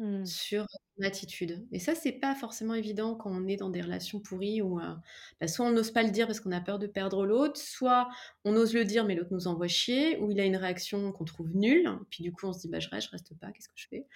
[0.00, 0.24] Mmh.
[0.24, 1.66] sur l'attitude.
[1.72, 4.94] Et ça, c'est pas forcément évident quand on est dans des relations pourries où euh,
[5.42, 8.08] bah, soit on n'ose pas le dire parce qu'on a peur de perdre l'autre, soit
[8.46, 11.26] on ose le dire mais l'autre nous envoie chier, ou il a une réaction qu'on
[11.26, 13.68] trouve nulle, puis du coup on se dit bah je reste, je reste pas, qu'est-ce
[13.68, 14.06] que je fais?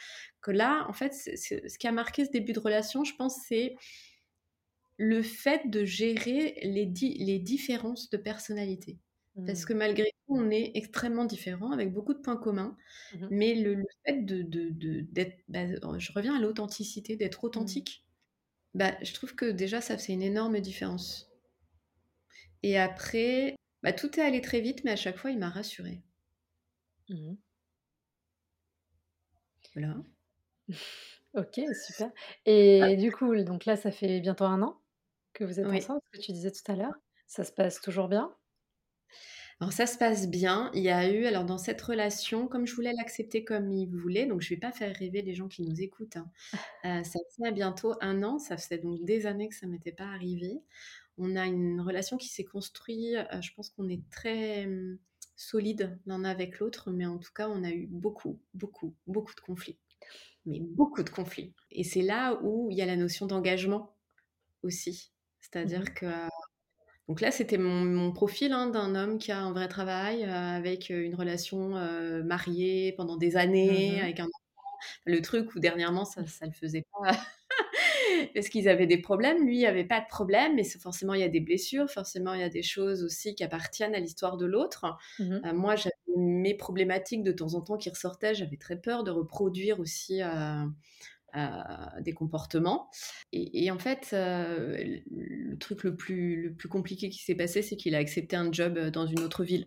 [0.40, 3.76] Que là, en fait, ce qui a marqué ce début de relation, je pense, c'est
[4.96, 8.98] le fait de gérer les, les différences de personnalité.
[9.46, 9.66] Parce mmh.
[9.66, 12.76] que malgré tout, on est extrêmement différents, avec beaucoup de points communs.
[13.14, 14.42] Mmh mais le, fait de,
[15.10, 17.46] d'être, bah, oh, je reviens à l'authenticité, d'être mmh.
[17.46, 18.04] authentique,
[18.74, 21.32] bah, je trouve que déjà, ça fait une énorme différence.
[22.62, 26.02] Et après, bah, tout est allé très vite, mais à chaque fois, il m'a rassurée.
[29.74, 29.96] Voilà.
[31.34, 32.10] ok, super.
[32.46, 32.94] Et ah.
[32.94, 34.80] du coup, donc là, ça fait bientôt un an?
[35.34, 36.94] Que vous êtes ensemble, ce que tu disais tout à l'heure.
[37.26, 38.34] Ça se passe toujours bien?
[39.60, 40.70] Alors ça se passe bien.
[40.74, 44.26] Il y a eu, alors dans cette relation, comme je voulais l'accepter comme il voulait,
[44.26, 46.16] donc je ne vais pas faire rêver les gens qui nous écoutent.
[46.16, 46.30] Hein.
[46.84, 50.04] Euh, ça fait bientôt un an, ça faisait donc des années que ça m'était pas
[50.04, 50.60] arrivé.
[51.16, 53.16] On a une relation qui s'est construite.
[53.16, 54.98] Euh, je pense qu'on est très hum,
[55.34, 59.40] solide l'un avec l'autre, mais en tout cas, on a eu beaucoup, beaucoup, beaucoup de
[59.40, 59.78] conflits.
[60.44, 61.54] Mais beaucoup de conflits.
[61.70, 63.96] Et c'est là où il y a la notion d'engagement
[64.62, 65.13] aussi.
[65.44, 66.06] C'est-à-dire mmh que
[67.08, 70.88] donc là, c'était mon, profil hein, d'un homme qui a un vrai travail, euh, avec
[70.88, 74.78] une relation euh, mariée pendant des années, mmh avec un enfant.
[75.04, 77.10] Le truc où dernièrement, ça ne le faisait pas.
[78.34, 79.46] parce qu'ils avaient des problèmes.
[79.46, 82.40] Lui, il avait pas de problème, mais forcément, il y a des blessures, forcément, il
[82.40, 84.86] y a des choses aussi qui appartiennent à l'histoire de l'autre.
[85.18, 88.34] Mmh moi, j'avais mes problématiques de temps en temps qui ressortaient.
[88.34, 90.22] J'avais très peur de reproduire aussi
[92.00, 92.90] des comportements.
[93.32, 97.76] Et, en fait, euh, le truc le plus, le plus compliqué qui s'est passé, c'est
[97.76, 99.66] qu'il a accepté un job euh, dans une autre ville.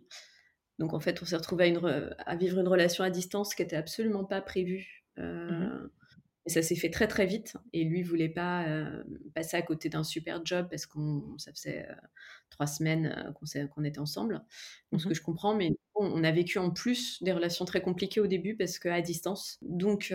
[0.79, 3.63] Donc en fait, on s'est retrouvé à, une, à, vivre une relation à distance qui
[3.63, 5.03] n'était absolument pas prévue.
[5.17, 5.89] Euh, mmh
[6.45, 7.57] et ça s'est fait très très vite.
[7.73, 8.65] Et lui voulait pas
[9.35, 11.85] passer à côté d'un super job parce qu'on ça faisait
[12.49, 13.33] trois semaines
[13.75, 14.41] qu'on était ensemble.
[14.93, 17.81] Donc ce mmh que je comprends, mais on a vécu en plus des relations très
[17.81, 19.57] compliquées au début parce qu'à distance.
[19.61, 20.13] Donc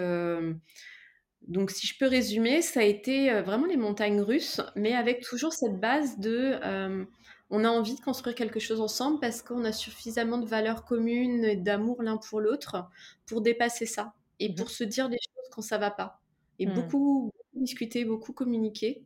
[1.49, 5.23] donc, si je peux résumer, ça a été euh, vraiment les montagnes russes, mais avec
[5.23, 7.05] toujours cette base de euh,
[7.51, 11.45] on a envie de construire quelque chose ensemble parce qu'on a suffisamment de valeurs communes
[11.45, 12.89] et d'amour l'un pour l'autre
[13.27, 16.21] pour dépasser ça et mmh pour se dire des choses quand ça va pas.
[16.59, 16.75] Et mmh.
[16.75, 19.03] beaucoup, discuter, beaucoup communiquer.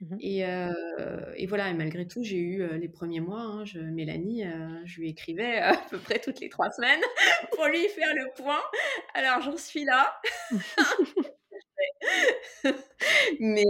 [0.00, 4.44] Mmh euh, et, voilà, et malgré tout, j'ai eu les premiers mois, hein, je, Mélanie,
[4.86, 7.02] je lui écrivais à peu près toutes les trois semaines
[7.52, 8.62] pour lui faire le point.
[9.14, 10.20] Alors j'en suis là.
[13.40, 13.64] Mais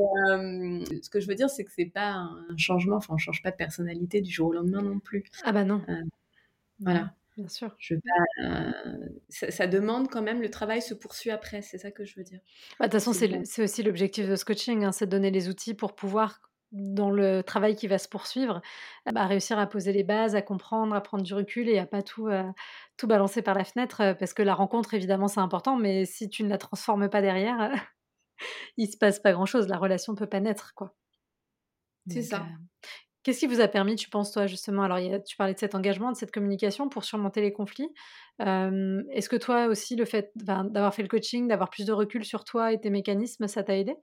[1.02, 3.50] ce que je veux dire, c'est que c'est pas un changement, enfin, on change pas
[3.50, 5.24] de personnalité du jour au lendemain non plus.
[5.44, 5.82] Ah bah non.
[6.80, 7.12] voilà.
[7.36, 7.74] Bien sûr.
[7.78, 7.94] Je
[9.28, 12.40] ça, demande quand même, le travail se poursuit après, c'est ça que je veux dire.
[12.78, 15.48] Bah, de toute façon, c'est aussi l'objectif de ce coaching, hein, c'est de donner les
[15.48, 18.60] outils pour pouvoir, dans le travail qui va se poursuivre,
[19.10, 22.02] bah, réussir à poser les bases, à comprendre, à prendre du recul et à pas
[22.02, 22.28] tout,
[22.96, 26.42] tout balancer par la fenêtre, parce que la rencontre, évidemment, c'est important, mais si tu
[26.42, 27.72] ne la transformes pas derrière,
[28.76, 30.94] il se passe pas grand chose, la relation peut pas naître, quoi.
[32.08, 32.46] C'est ça.
[33.22, 34.82] Qu'est-ce qui vous a permis, tu penses, toi, justement?
[34.82, 37.52] Alors il y a tu parlais de cet engagement, de cette communication pour surmonter les
[37.52, 37.90] conflits.
[38.38, 42.24] Est-ce que toi aussi le fait enfin, d'avoir fait le coaching, d'avoir plus de recul
[42.24, 43.94] sur toi et tes mécanismes, ça t'a aidé?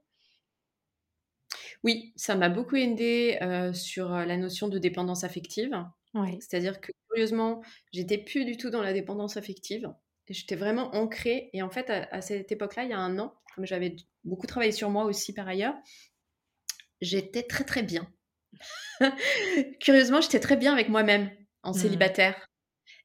[1.82, 3.38] Oui, ça m'a beaucoup aidé,
[3.74, 5.72] sur, la notion de dépendance affective.
[6.14, 6.38] Oui.
[6.40, 7.60] C'est-à-dire que curieusement,
[7.92, 9.92] j'étais plus du tout dans la dépendance affective
[10.32, 13.34] j'étais vraiment ancrée et en fait à à cette époque-là, il y a 1 an,
[13.58, 15.74] comme j'avais beaucoup travaillé sur moi aussi par ailleurs
[17.00, 18.08] j'étais très, très bien.
[19.80, 21.30] Curieusement, j'étais très bien avec moi-même
[21.62, 22.08] en Mmh.
[22.12, 22.46] célibataire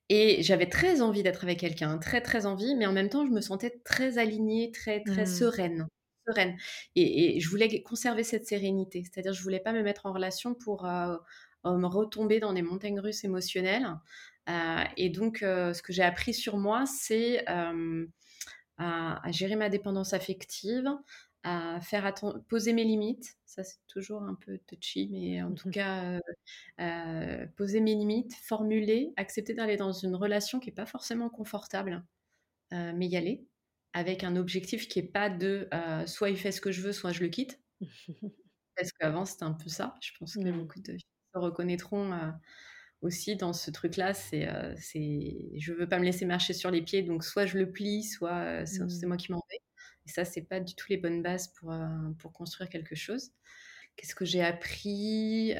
[0.10, 3.32] et j'avais très envie d'être avec quelqu'un, très, très envie, mais en même temps, je
[3.32, 5.28] me sentais très alignée, très, très Mmh.
[5.28, 5.88] sereine
[6.30, 6.58] sereine
[6.95, 9.04] et et je voulais conserver cette sérénité.
[9.06, 11.20] C'est-à-dire, je voulais pas me mettre en relation pour, heu
[11.66, 13.88] heu, me retomber dans des montagnes russes émotionnelles,
[14.49, 14.54] heu
[14.97, 17.45] et donc ce que j'ai appris sur moi, c'est,
[18.84, 20.89] à à gérer ma dépendance affective,
[21.43, 23.36] à faire atten poser mes limites.
[23.45, 25.73] Ça, c'est toujours un peu touchy, mais en Mmh tout mh.
[25.73, 26.21] cas, heu
[26.81, 32.05] heu, poser mes limites, formuler, accepter d'aller dans une relation qui est pas forcément confortable,
[32.73, 33.47] heu, mais y aller
[33.93, 35.69] avec un objectif qui est pas de,
[36.07, 37.61] soit il fait ce que je veux, soit je le quitte.
[38.75, 39.95] Parce qu'avant, c'était un peu ça.
[40.01, 40.63] Je pense que Mmh.
[40.63, 40.99] beaucoup de filles
[41.34, 42.11] se reconnaîtront,
[43.04, 44.14] aussi dans ce truc-là.
[44.16, 44.47] C'est,
[44.78, 48.04] c'est je veux pas me laisser marcher sur les pieds, donc soit je le plie,
[48.04, 49.08] soit, heu, c'est c'est Mmh.
[49.08, 49.60] moi qui m'en vais
[50.08, 53.32] et ça, c'est pas du tout les bonnes bases pour, heu, pour construire quelque chose.
[53.97, 55.54] Qu'est-ce que j'ai appris?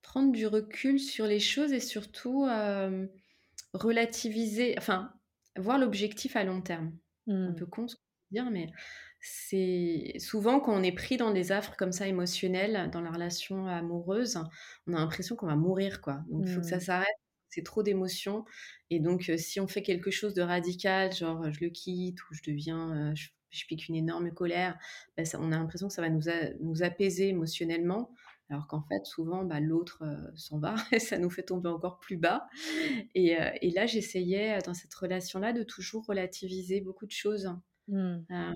[0.00, 2.46] Prendre du recul sur les choses et surtout,
[3.74, 5.12] relativiser, enfin,
[5.56, 6.98] voir l'objectif à long terme.
[7.46, 7.54] Un Mmh.
[7.54, 8.02] peu con ce que
[8.32, 8.72] je veux dire, mais
[9.26, 13.66] c'est souvent quand on est pris dans des affres comme ça émotionnelles, dans la relation
[13.66, 14.38] amoureuse,
[14.86, 16.22] on a l'impression qu'on va mourir, quoi.
[16.30, 16.80] Donc il faut que ça Mmh.
[16.80, 17.06] s'arrête,
[17.48, 18.44] c'est trop d'émotions
[18.90, 22.34] et donc heu, si on fait quelque chose de radical, genre, je le quitte ou
[22.34, 24.76] je deviens, heu, je je pique une énorme colère,
[25.16, 28.12] bah, ça on a l'impression que ça va nous a nous apaiser émotionnellement,
[28.50, 31.98] alors qu'en fait, souvent, bah, l'autre, heu, s'en va et ça nous fait tomber encore
[32.00, 32.48] plus bas
[33.14, 37.50] et là, j'essayais, dans cette relation-là, de toujours relativiser beaucoup de choses.
[37.88, 38.26] Mmh.
[38.30, 38.54] Hem,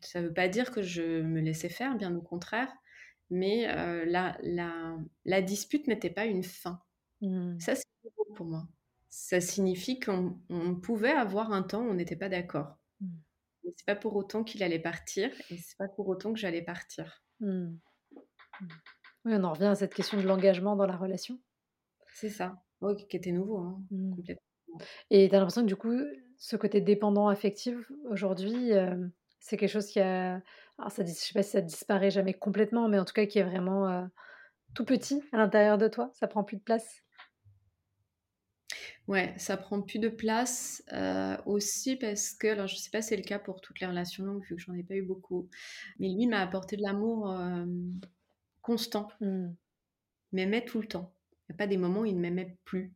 [0.00, 2.72] ça veut pas dire que je me laissais faire, bien au contraire,
[3.30, 6.80] mais heu, la la la dispute n'était pas une fin.
[7.20, 7.58] Mmh.
[7.60, 8.68] Ça, c'est nouveau pour moi.
[9.08, 12.76] Ça signifie qu'on on pouvait avoir un temps où on n'était pas d'accord.
[13.00, 13.06] Mmh.
[13.64, 16.62] Mais c'est pas pour autant qu'il allait partir et c'est pas pour autant que j'allais
[16.62, 17.22] partir.
[17.40, 17.76] Mmh.
[18.60, 18.68] Mmh.
[19.24, 21.38] Oui, on en revient à cette question de l'engagement dans la relation.
[22.14, 22.62] C'est ça.
[22.80, 23.82] Oui, qui était nouveau, hein,
[24.16, 24.42] complètement.
[25.10, 25.94] et tu as l'impression que du coup,
[26.38, 27.76] ce côté dépendant affectif
[28.08, 30.40] aujourd'hui, hem, c'est quelque chose qui a
[30.78, 33.38] alors ça je sais pas si ça disparaît jamais complètement, mais en tout cas qui
[33.38, 34.08] est vraiment, heu,
[34.74, 36.10] tout petit à l'intérieur de toi?
[36.14, 37.02] Ça prend plus de place?
[39.08, 43.08] Ouais, ça prend plus de place, heu, aussi parce que alors je sais pas si
[43.10, 45.48] c'est le cas pour toutes les relations longues vu que j'en ai pas eu beaucoup,
[45.98, 47.28] mais lui m'a apporté de l'amour,
[48.62, 49.08] constant.
[49.20, 49.48] Mmh.
[50.32, 51.14] M'aimait tout le temps.
[51.48, 52.94] Il y a pas des moments où il ne m'aimait plus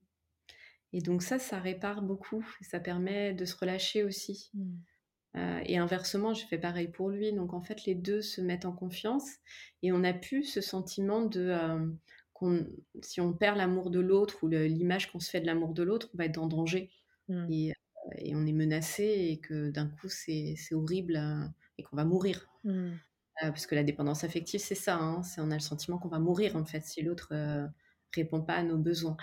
[0.92, 4.76] et donc ça, ça répare beaucoup et ça permet de se relâcher aussi, Mmh.
[5.36, 8.64] Heu et inversement, j'ai fait pareil pour lui donc en fait, les 2 se mettent
[8.66, 9.28] en confiance
[9.82, 11.98] et on n'a plus ce sentiment de, hem,
[12.34, 12.66] qu'on
[13.02, 15.82] si on perd l'amour de l'autre ou le l'image qu'on se fait de l'amour de
[15.84, 16.90] l'autre, on va être en danger
[17.28, 17.50] Mmh.
[17.50, 17.74] et heu
[18.18, 21.20] et on est menacé et que d'un coup, c'est c'est horrible,
[21.78, 22.48] et qu'on va mourir.
[22.64, 23.04] Mmh.
[23.40, 26.18] Parce que la dépendance affective, c'est ça, hein, c'est on a le sentiment qu'on va
[26.20, 27.34] mourir, en fait, si l'autre,
[28.14, 29.16] répond pas à nos besoins.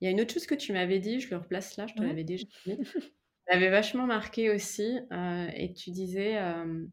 [0.00, 1.94] Il y a une autre chose que tu m'avais dit, je le replace là, je
[1.94, 2.06] te Ouais.
[2.06, 2.78] l'avais déjà dit.
[3.48, 6.90] Ça m'avait vachement marquée aussi, heu et tu disais, hem,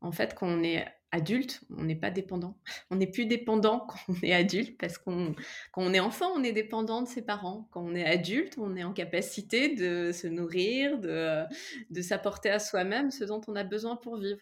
[0.00, 2.58] en fait, quand on est adulte, on n'est pas dépendant.
[2.90, 5.34] On n'est plus dépendant quand on est adulte parce qu'on
[5.72, 7.68] quand on est enfant, on est dépendant de ses parents.
[7.72, 11.44] Quand on est adulte, on est en capacité de se nourrir, de,
[11.90, 14.38] de s'apporter à soi-même ce dont on a besoin pour vivre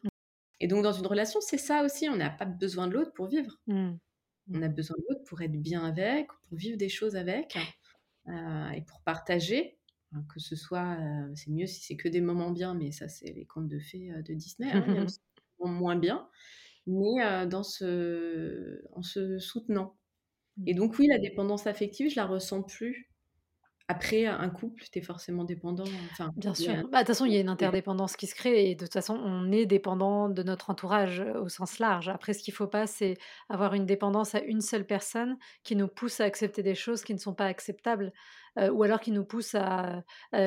[0.61, 3.27] et donc dans une relation, c'est ça aussi, on n'a pas besoin de l'autre pour
[3.29, 3.59] vivre.
[3.67, 3.93] Mmh.
[4.53, 7.57] On a besoin de l'autre pour être bien avec, pour vivre des choses avec,
[8.29, 9.80] heu et pour partager,
[10.13, 13.09] hein, que ce soit, heu, c'est mieux si c'est que des moments bien, mais ça,
[13.09, 14.87] c'est les contes de fées, heu, de Disney, hein.
[15.61, 16.29] Moments moins bien,
[16.87, 19.99] mais heu, dans ce en se soutenant
[20.67, 20.75] et Mmh.
[20.75, 23.11] donc oui, la dépendance affective, je la ressens plus.
[23.89, 26.89] Après un couple, tu es forcément dépendant, enfin, Bien sûr.
[26.91, 28.93] Bah, de toute façon, il y a une interdépendance qui se crée et de toute
[28.93, 32.09] façon, on est dépendant de notre entourage, au sens large.
[32.09, 33.17] Après, ce qu'il faut pas, c'est
[33.49, 37.15] avoir une dépendance à une seule personne qui nous pousse à accepter des choses qui
[37.15, 38.13] ne sont pas acceptables.
[38.57, 40.03] Ou alors qui nous pousse à,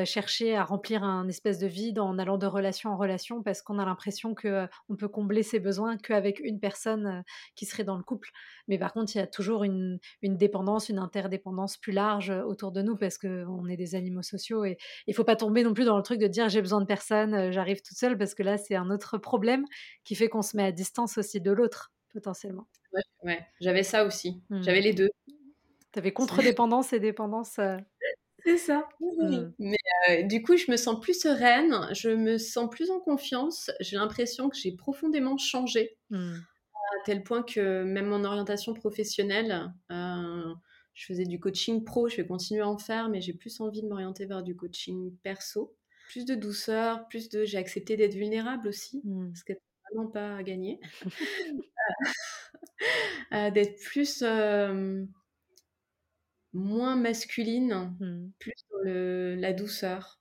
[0.06, 3.80] chercher à remplir un espèce de vide en allant de relation en relation parce qu'on
[3.80, 7.24] a l'impression qu'on on peut combler ses besoins qu'avec une personne
[7.56, 8.30] qui serait dans le couple.
[8.68, 12.72] Mais par contre, il y a toujours une, une dépendance, une interdépendance plus large autour
[12.72, 14.78] de nous parce qu'on est des animaux sociaux et
[15.08, 17.52] il faut pas tomber non plus dans le truc de dire j'ai besoin de personne,
[17.52, 19.66] j'arrive toute seule parce que là c'est un autre problème
[20.04, 22.68] qui fait qu'on se met à distance aussi de l'autre potentiellement.
[23.24, 24.42] Ouais, j'avais ça aussi.
[24.50, 24.62] Mmh.
[24.62, 25.10] J'avais les deux.
[25.94, 27.60] Tu avais contre-dépendance et dépendance.
[27.60, 27.78] Euh.
[28.46, 28.88] C'est ça.
[29.00, 29.52] Mmh.
[29.60, 29.78] Mais
[30.10, 33.72] euh, du coup, je me sens plus sereine, je me sens plus en confiance.
[33.80, 35.98] J'ai l'impression que j'ai profondément changé.
[36.10, 36.34] Mmh.
[36.74, 40.54] À tel point que même mon orientation professionnelle, euh,
[40.94, 43.82] je faisais du coaching pro, je vais continuer à en faire, mais j'ai plus envie
[43.82, 45.76] de m'orienter vers du coaching perso.
[46.10, 47.46] Plus de douceur, plus de.
[47.46, 49.54] J'ai accepté d'être vulnérable aussi, parce que
[49.90, 50.80] vraiment pas à gagner.
[53.32, 54.24] Euh, d'être plus
[56.54, 58.32] moins masculine, mmh.
[58.40, 60.20] plus le, la douceur.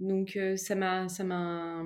[0.00, 1.82] Donc ça m'a, ça m'a,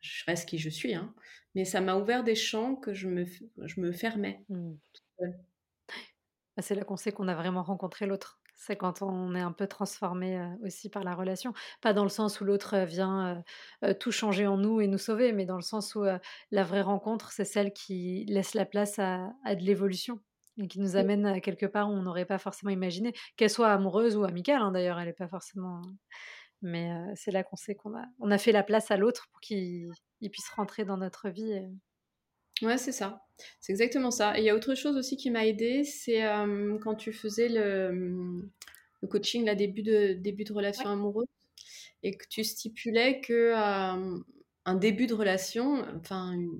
[0.00, 1.14] je reste qui je suis, hein,
[1.54, 4.44] mais ça m'a ouvert des champs que je me, je me fermais.
[4.48, 4.72] Mmh.
[5.20, 8.40] Bah, c'est là qu'on sait qu'on a vraiment rencontré l'autre.
[8.58, 11.52] C'est quand on est un peu transformé aussi par la relation.
[11.82, 13.44] Pas dans le sens où l'autre vient
[14.00, 16.04] tout changer en nous et nous sauver, mais dans le sens où
[16.50, 20.20] la vraie rencontre, c'est celle qui laisse la place à, de l'évolution
[20.58, 23.72] et qui nous amène à quelque part où on n'aurait pas forcément imaginé, qu'elle soit
[23.72, 25.82] amoureuse ou amicale hein, d'ailleurs, elle n'est pas forcément.
[26.62, 29.40] Mais c'est là qu'on sait qu'on a, on a fait la place à l'autre pour
[29.40, 29.90] qu'il
[30.32, 31.60] puisse rentrer dans notre vie.
[32.62, 33.26] Ouais, c'est ça.
[33.60, 34.38] C'est exactement ça.
[34.38, 36.22] Et il y a autre chose aussi qui m'a aidé, c'est
[36.82, 38.48] quand tu faisais le,
[39.02, 41.26] le, coaching, là, début de, début de relation amoureuse,
[42.02, 43.52] et que tu stipulais que
[44.66, 46.58] un début de relation, enfin, une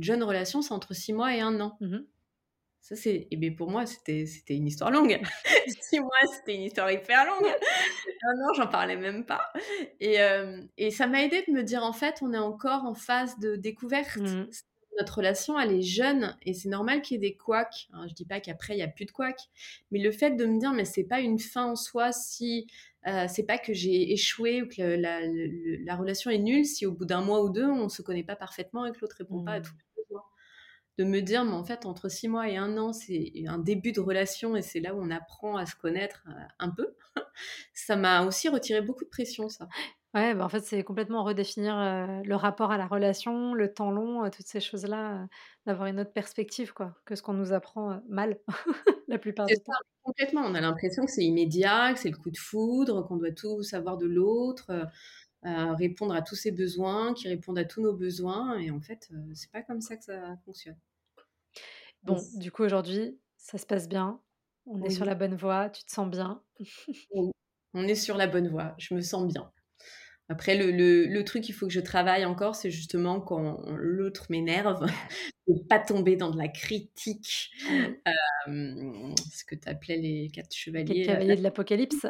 [0.00, 1.76] jeune relation, c'est entre six mois et un an.
[1.80, 1.98] Mmh
[2.80, 3.10] ça, c'est.
[3.10, 5.20] Et eh bien pour moi, c'était une histoire longue.
[5.82, 7.46] six mois, c'était une histoire hyper longue.
[7.46, 9.52] un an, j'en parlais même pas.
[10.00, 10.16] Et,
[10.78, 13.56] et ça m'a aidé de me dire, en fait, on est encore en phase de
[13.56, 14.16] découverte.
[14.16, 14.46] Mmh
[14.98, 17.88] notre relation, elle est jeune et c'est normal qu'il y ait des couacs.
[17.92, 19.48] Je je dis pas qu'après, il n'y a plus de couacs,
[19.90, 22.66] mais le fait de me dire, mais c'est pas une fin en soi si
[23.06, 27.04] euh, c'est pas que j'ai échoué ou que la, relation est nulle si au bout
[27.04, 29.60] d'un mois ou deux, on se connaît pas parfaitement et que l'autre répond pas à
[29.60, 29.64] mmh.
[30.98, 33.92] De me dire, mais en fait, entre six mois et un an, c'est un début
[33.92, 36.88] de relation et c'est là où on apprend à se connaître euh, un peu.
[37.72, 39.68] ça m'a aussi retiré beaucoup de pression, ça.
[40.12, 41.76] Ouais, bah, en fait, c'est complètement redéfinir,
[42.24, 45.28] le rapport à la relation, le temps long, toutes ces choses-là,
[45.66, 48.40] d'avoir une autre perspective, quoi, que ce qu'on nous apprend, mal,
[49.06, 49.72] la plupart du temps.
[50.02, 50.40] complètement.
[50.46, 53.62] On a l'impression que c'est immédiat, que c'est le coup de foudre, qu'on doit tout
[53.62, 54.88] savoir de l'autre,
[55.44, 59.52] répondre à tous ses besoins, qui répondent à tous nos besoins et en fait, c'est
[59.52, 60.76] pas comme ça que ça fonctionne.
[62.02, 64.20] Bon, du coup, aujourd'hui, ça se passe bien,
[64.66, 66.42] on est sur la bonne voie, tu te sens bien?
[67.74, 69.50] on est sur la bonne voie, je me sens bien.
[70.30, 74.84] Après, le, le, truc qu'il faut que je travaille encore, c'est justement quand l'autre m'énerve,
[75.48, 77.50] de pas tomber dans de la critique.
[77.70, 81.00] Euh, ce que tu appelais les quatre chevaliers.
[81.00, 82.06] Les cavaliers de l'apocalypse?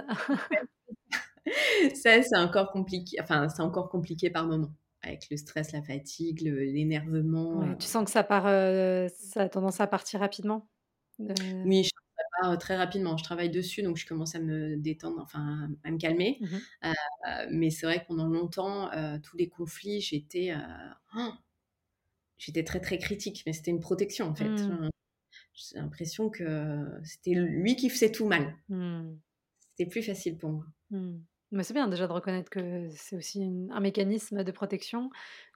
[1.95, 3.18] ça, c'est encore compliqué.
[3.20, 4.72] Enfin, c'est encore compliqué par moment.
[5.03, 7.62] Avec le stress, la fatigue, l'énervement.
[7.62, 7.74] Euh.
[7.76, 10.68] Tu sens que ça part, euh, ça a tendance à partir rapidement.
[11.18, 13.16] Oui, je très rapidement.
[13.16, 16.38] Je travaille dessus, donc je commence à me détendre, enfin à me calmer.
[16.40, 16.92] Mmh
[17.51, 18.90] mais c'est vrai que pendant longtemps,
[19.22, 20.55] tous les conflits, j'étais,
[21.16, 21.30] oh,
[22.38, 24.49] j'étais très très critique, mais c'était une protection en fait.
[24.49, 24.90] Mmh.
[25.55, 28.57] J'ai l'impression que c'était lui qui faisait tout mal.
[28.68, 29.11] Mmh.
[29.70, 30.64] C'était plus facile pour moi.
[31.51, 35.11] Mais c'est bien déjà de reconnaître que c'est aussi un mécanisme de protection.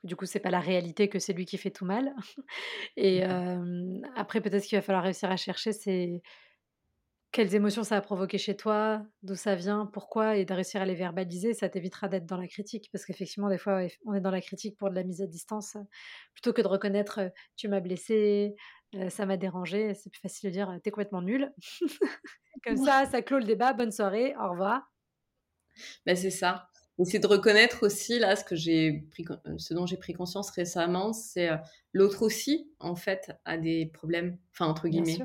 [0.05, 2.15] Du coup, c'est pas la réalité que c'est lui qui fait tout mal.
[2.97, 3.23] Et
[4.17, 6.23] après, peut-être qu'il va falloir réussir à chercher, c'est
[7.33, 10.85] quelles émotions ça a provoqué chez toi, d'où ça vient, pourquoi, et de réussir à
[10.85, 12.91] les verbaliser, ça t'évitera d'être dans la critique.
[12.93, 15.79] Parce qu'effectivement, des fois, on est dans la critique pour de la mise à distance,
[16.35, 17.21] plutôt que de reconnaître
[17.57, 18.55] tu m'as blessé,
[19.09, 19.95] ça m'a dérangé.
[19.95, 21.53] C'est plus facile de dire t'es complètement nul.
[22.65, 23.73] Comme ça, ça clôt le débat.
[23.73, 24.92] Bonne soirée, au revoir.
[26.07, 26.69] Ben, c'est ça.
[27.05, 29.25] c'est de reconnaître aussi, là, ce, que j'ai pris,
[29.59, 31.51] ce dont j'ai pris conscience récemment, c'est
[31.93, 35.19] l'autre aussi, en fait, a des problèmes, enfin, entre guillemets,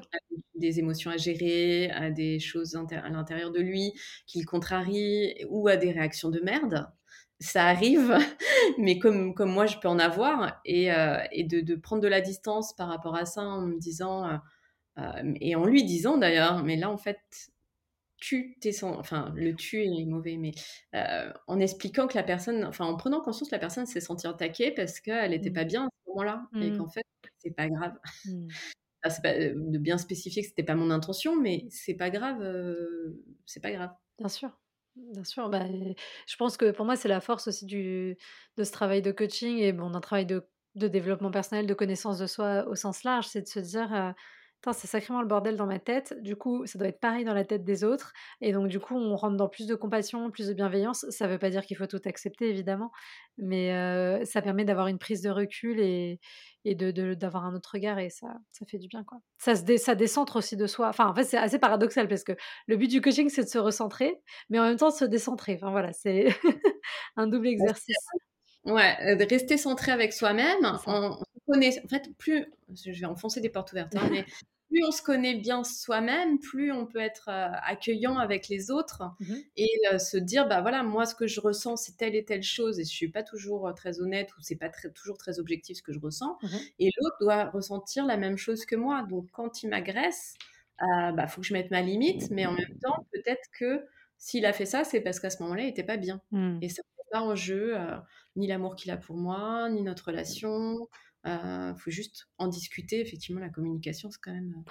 [0.58, 3.94] des émotions à gérer, à des choses à l'intérieur de lui
[4.26, 6.88] qui le contrarient ou à des réactions de merde.
[7.40, 8.18] Ça arrive,
[8.80, 10.60] mais comme, comme moi, je peux en avoir.
[10.66, 13.78] Et, euh, et de, de, prendre de la distance par rapport à ça en me
[13.78, 14.38] disant, euh,
[15.00, 17.20] euh, et en lui disant d'ailleurs, mais là, en fait,
[18.18, 20.52] tu t'es enfin le tu est mauvais mais
[21.48, 24.72] en expliquant que la personne enfin en prenant conscience que la personne s'est sentie attaquée
[24.72, 25.54] parce qu'elle n'était mmh.
[25.54, 26.78] pas bien à ce moment-là et mmh.
[26.78, 27.04] qu'en fait
[27.38, 27.94] c'est pas grave
[28.26, 28.48] mmh.
[29.10, 32.44] c'est pas de bien spécifier que c'était pas mon intention mais c'est pas grave
[33.46, 34.50] c'est pas grave Bien sûr,
[34.96, 35.50] bien sûr.
[35.50, 35.64] Bah,
[36.28, 38.18] je pense que pour moi, c'est la force aussi du
[38.58, 42.20] de ce travail de coaching et bon, d'un travail de de développement personnel, de connaissance
[42.20, 44.16] de soi au sens large, c'est de se dire, heu: «Attends,
[44.74, 47.46] c'est sacrément le bordel dans ma tête, du coup, ça doit être pareil dans la
[47.46, 50.54] tête des autres» et donc du coup, on rentre dans plus de compassion, plus de
[50.54, 51.06] bienveillance.
[51.10, 52.92] Ça veut pas dire qu'il faut tout accepter évidemment,
[53.38, 56.20] mais heu, ça permet d'avoir une prise de recul et
[56.66, 59.20] et de de d'avoir un autre regard et ça ça fait du bien, quoi.
[59.38, 60.90] Ça se dé ça décentre aussi de soi.
[60.90, 62.34] Enfin, en fait, c'est assez paradoxal parce que
[62.68, 64.16] le but du coaching, c'est de se recentrer,
[64.50, 65.56] mais en même temps de se décentrer.
[65.56, 66.28] Enfin voilà, c'est
[67.16, 67.96] un double exercice.
[68.66, 70.78] Ouais, heu, de rester centré avec soi-même.
[70.88, 72.46] On connaît en fait, plus
[72.76, 74.26] je vais enfoncer des portes ouvertes, hein, mais
[74.70, 79.04] plus on se connaît bien soi-même, plus on peut être, heu, accueillant avec les autres
[79.20, 79.48] Mmh mh.
[79.56, 82.44] et heu, se dire: «Bah, voilà, moi, ce que je ressens, c'est telle et telle
[82.44, 85.40] chose et je suis pas toujours, heu, très honnête ou c'est pas très toujours très
[85.40, 86.68] objectif ce que je ressens Mmh mh.
[86.80, 89.04] et l'autre doit ressentir la même chose que moi».
[89.04, 90.36] Donc quand il m'agresse,
[90.82, 93.86] heu, bah, faut que je mette ma limite, mais en même temps, peut-être que
[94.18, 96.62] s'il a fait ça, c'est parce qu'à ce moment-là, il était pas bien Mmh.
[96.62, 97.76] et ça met pas en jeu,
[98.36, 100.76] ni l'amour qu'il a pour moi, ni notre relation.
[101.28, 103.02] Heu, faut juste en discuter.
[103.02, 104.64] Effectivement, la communication, c'est quand même,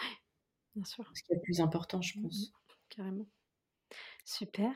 [0.74, 1.16] Bien sûr.
[1.16, 2.22] ce qu'il y a de plus important, je Mmh mh.
[2.22, 2.52] pense.
[2.88, 3.26] Carrément.
[4.24, 4.74] Super.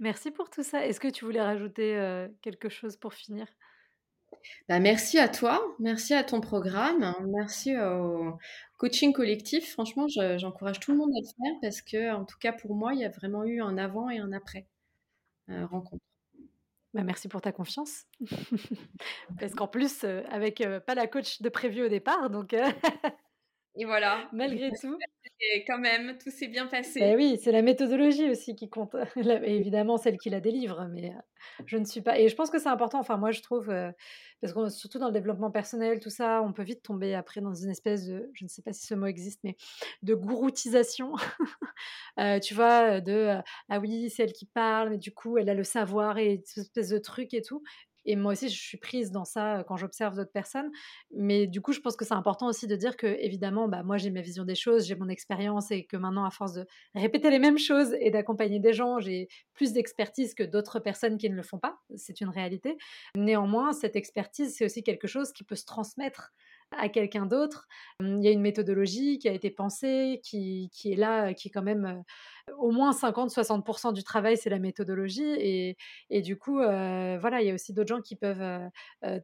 [0.00, 0.86] Merci pour tout ça.
[0.86, 3.46] Est-ce que tu voulais rajouter, heu, quelque chose pour finir?
[4.68, 8.38] Bah, merci à toi, merci à ton programme, merci au
[8.78, 9.70] coaching collectif.
[9.72, 12.94] Franchement, je j'encourage tout le monde à le faire parce qu'en tout cas pour moi,
[12.94, 14.66] il y a vraiment eu un avant et un après,
[15.48, 16.02] rencontre.
[16.94, 18.04] Bah, merci pour ta confiance.
[19.38, 22.62] Parce qu'en plus, heu, avec, heu, pas la coach de prévu au départ, donc heu,
[23.76, 25.04] Et voilà, malgré tout.
[25.66, 27.16] quand même, tout s'est bien passé.
[27.16, 28.94] oui, c'est la méthodologie aussi qui compte,
[29.44, 31.18] évidemment celle qui la délivre, mais heu,
[31.66, 33.92] je ne suis pas et je pense que c'est important, enfin moi je trouve, heu,
[34.40, 37.54] parce que surtout dans le développement personnel, tout ça, on peut vite tomber après dans
[37.54, 39.56] une espèce de je ne sais pas si ce mot existe, mais
[40.02, 41.14] de gouroutisation.
[42.18, 45.54] Heu, tu vois, de, «Ah oui, c'est elle qui parle, mais du coup, elle a
[45.54, 47.62] le savoir» et cette espèce de truc et tout
[48.04, 50.70] et moi aussi je suis prise dans ça, quand j'observe d'autres personnes.
[51.14, 54.10] Mais du coup, je pense que c'est important aussi de dire qu'évidemment, bah, moi j'ai
[54.10, 57.38] ma vision des choses, j'ai mon expérience et que maintenant à force de répéter les
[57.38, 61.42] mêmes choses et d'accompagner des gens, j'ai plus d'expertise que d'autres personnes qui ne le
[61.42, 62.76] font pas, c'est une réalité.
[63.16, 66.32] Néanmoins, cette expertise, c'est aussi quelque chose qui peut se transmettre
[66.72, 67.66] à quelqu'un d'autre.
[68.00, 71.50] Il y a une méthodologie qui a été pensée, qui qui est là, qui est
[71.50, 72.02] quand même,
[72.58, 75.76] au moins 50-60% du travail, c'est la méthodologie et
[76.10, 78.70] et du coup, voilà, il y a aussi d'autres gens qui peuvent,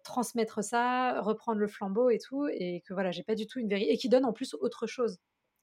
[0.05, 3.69] transmettre ça, reprendre le flambeau et tout et que voilà, j'ai pas du tout une
[3.69, 5.19] véri et qui donnent en plus autre chose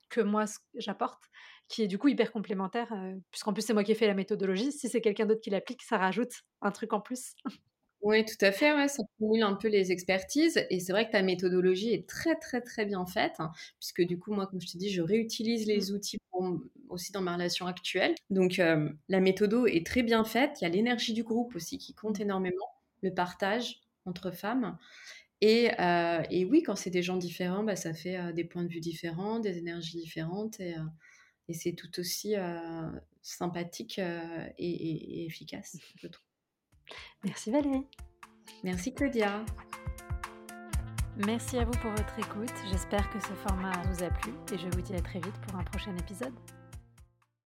[0.09, 1.23] que moi ce que j'apporte,
[1.67, 2.93] qui est du coup hyper complémentaire,
[3.31, 4.71] puisqu'en plus c'est moi qui ai fait la méthodologie.
[4.71, 7.35] Si c'est quelqu'un d'autre qui l'applique, ça rajoute un truc en plus.
[8.01, 11.11] Oui, tout à fait, ouais, ça cumule un peu les expertises et c'est vrai que
[11.13, 14.67] ta méthodologie est très, très, très bien faite, hein, puisque du coup, moi, comme je
[14.71, 15.87] te dis, je réutilise Mmh.
[15.87, 18.13] les outils pour aussi dans ma relation actuelle.
[18.29, 18.57] Donc,
[19.09, 20.61] la méthodo est très bien faite.
[20.61, 22.21] Il y a l'énergie du groupe aussi qui compte Mmh.
[22.21, 22.67] énormément,
[23.01, 24.77] le partage entre femmes
[25.41, 25.69] et
[26.31, 29.39] et oui, quand c'est des gens différents, bah, ça fait, des points de vue différents,
[29.39, 30.75] des énergies différentes et
[31.49, 32.35] et c'est tout aussi,
[33.23, 34.21] sympathique, heu
[34.59, 36.26] et et et efficace, je trouve.
[37.23, 37.87] Merci Valérie.
[38.63, 39.43] Merci Claudia.
[41.25, 42.53] Merci à vous pour votre écoute.
[42.71, 45.59] J'espère que ce format vous a plu et je vous dis à très vite pour
[45.59, 46.33] un prochain épisode.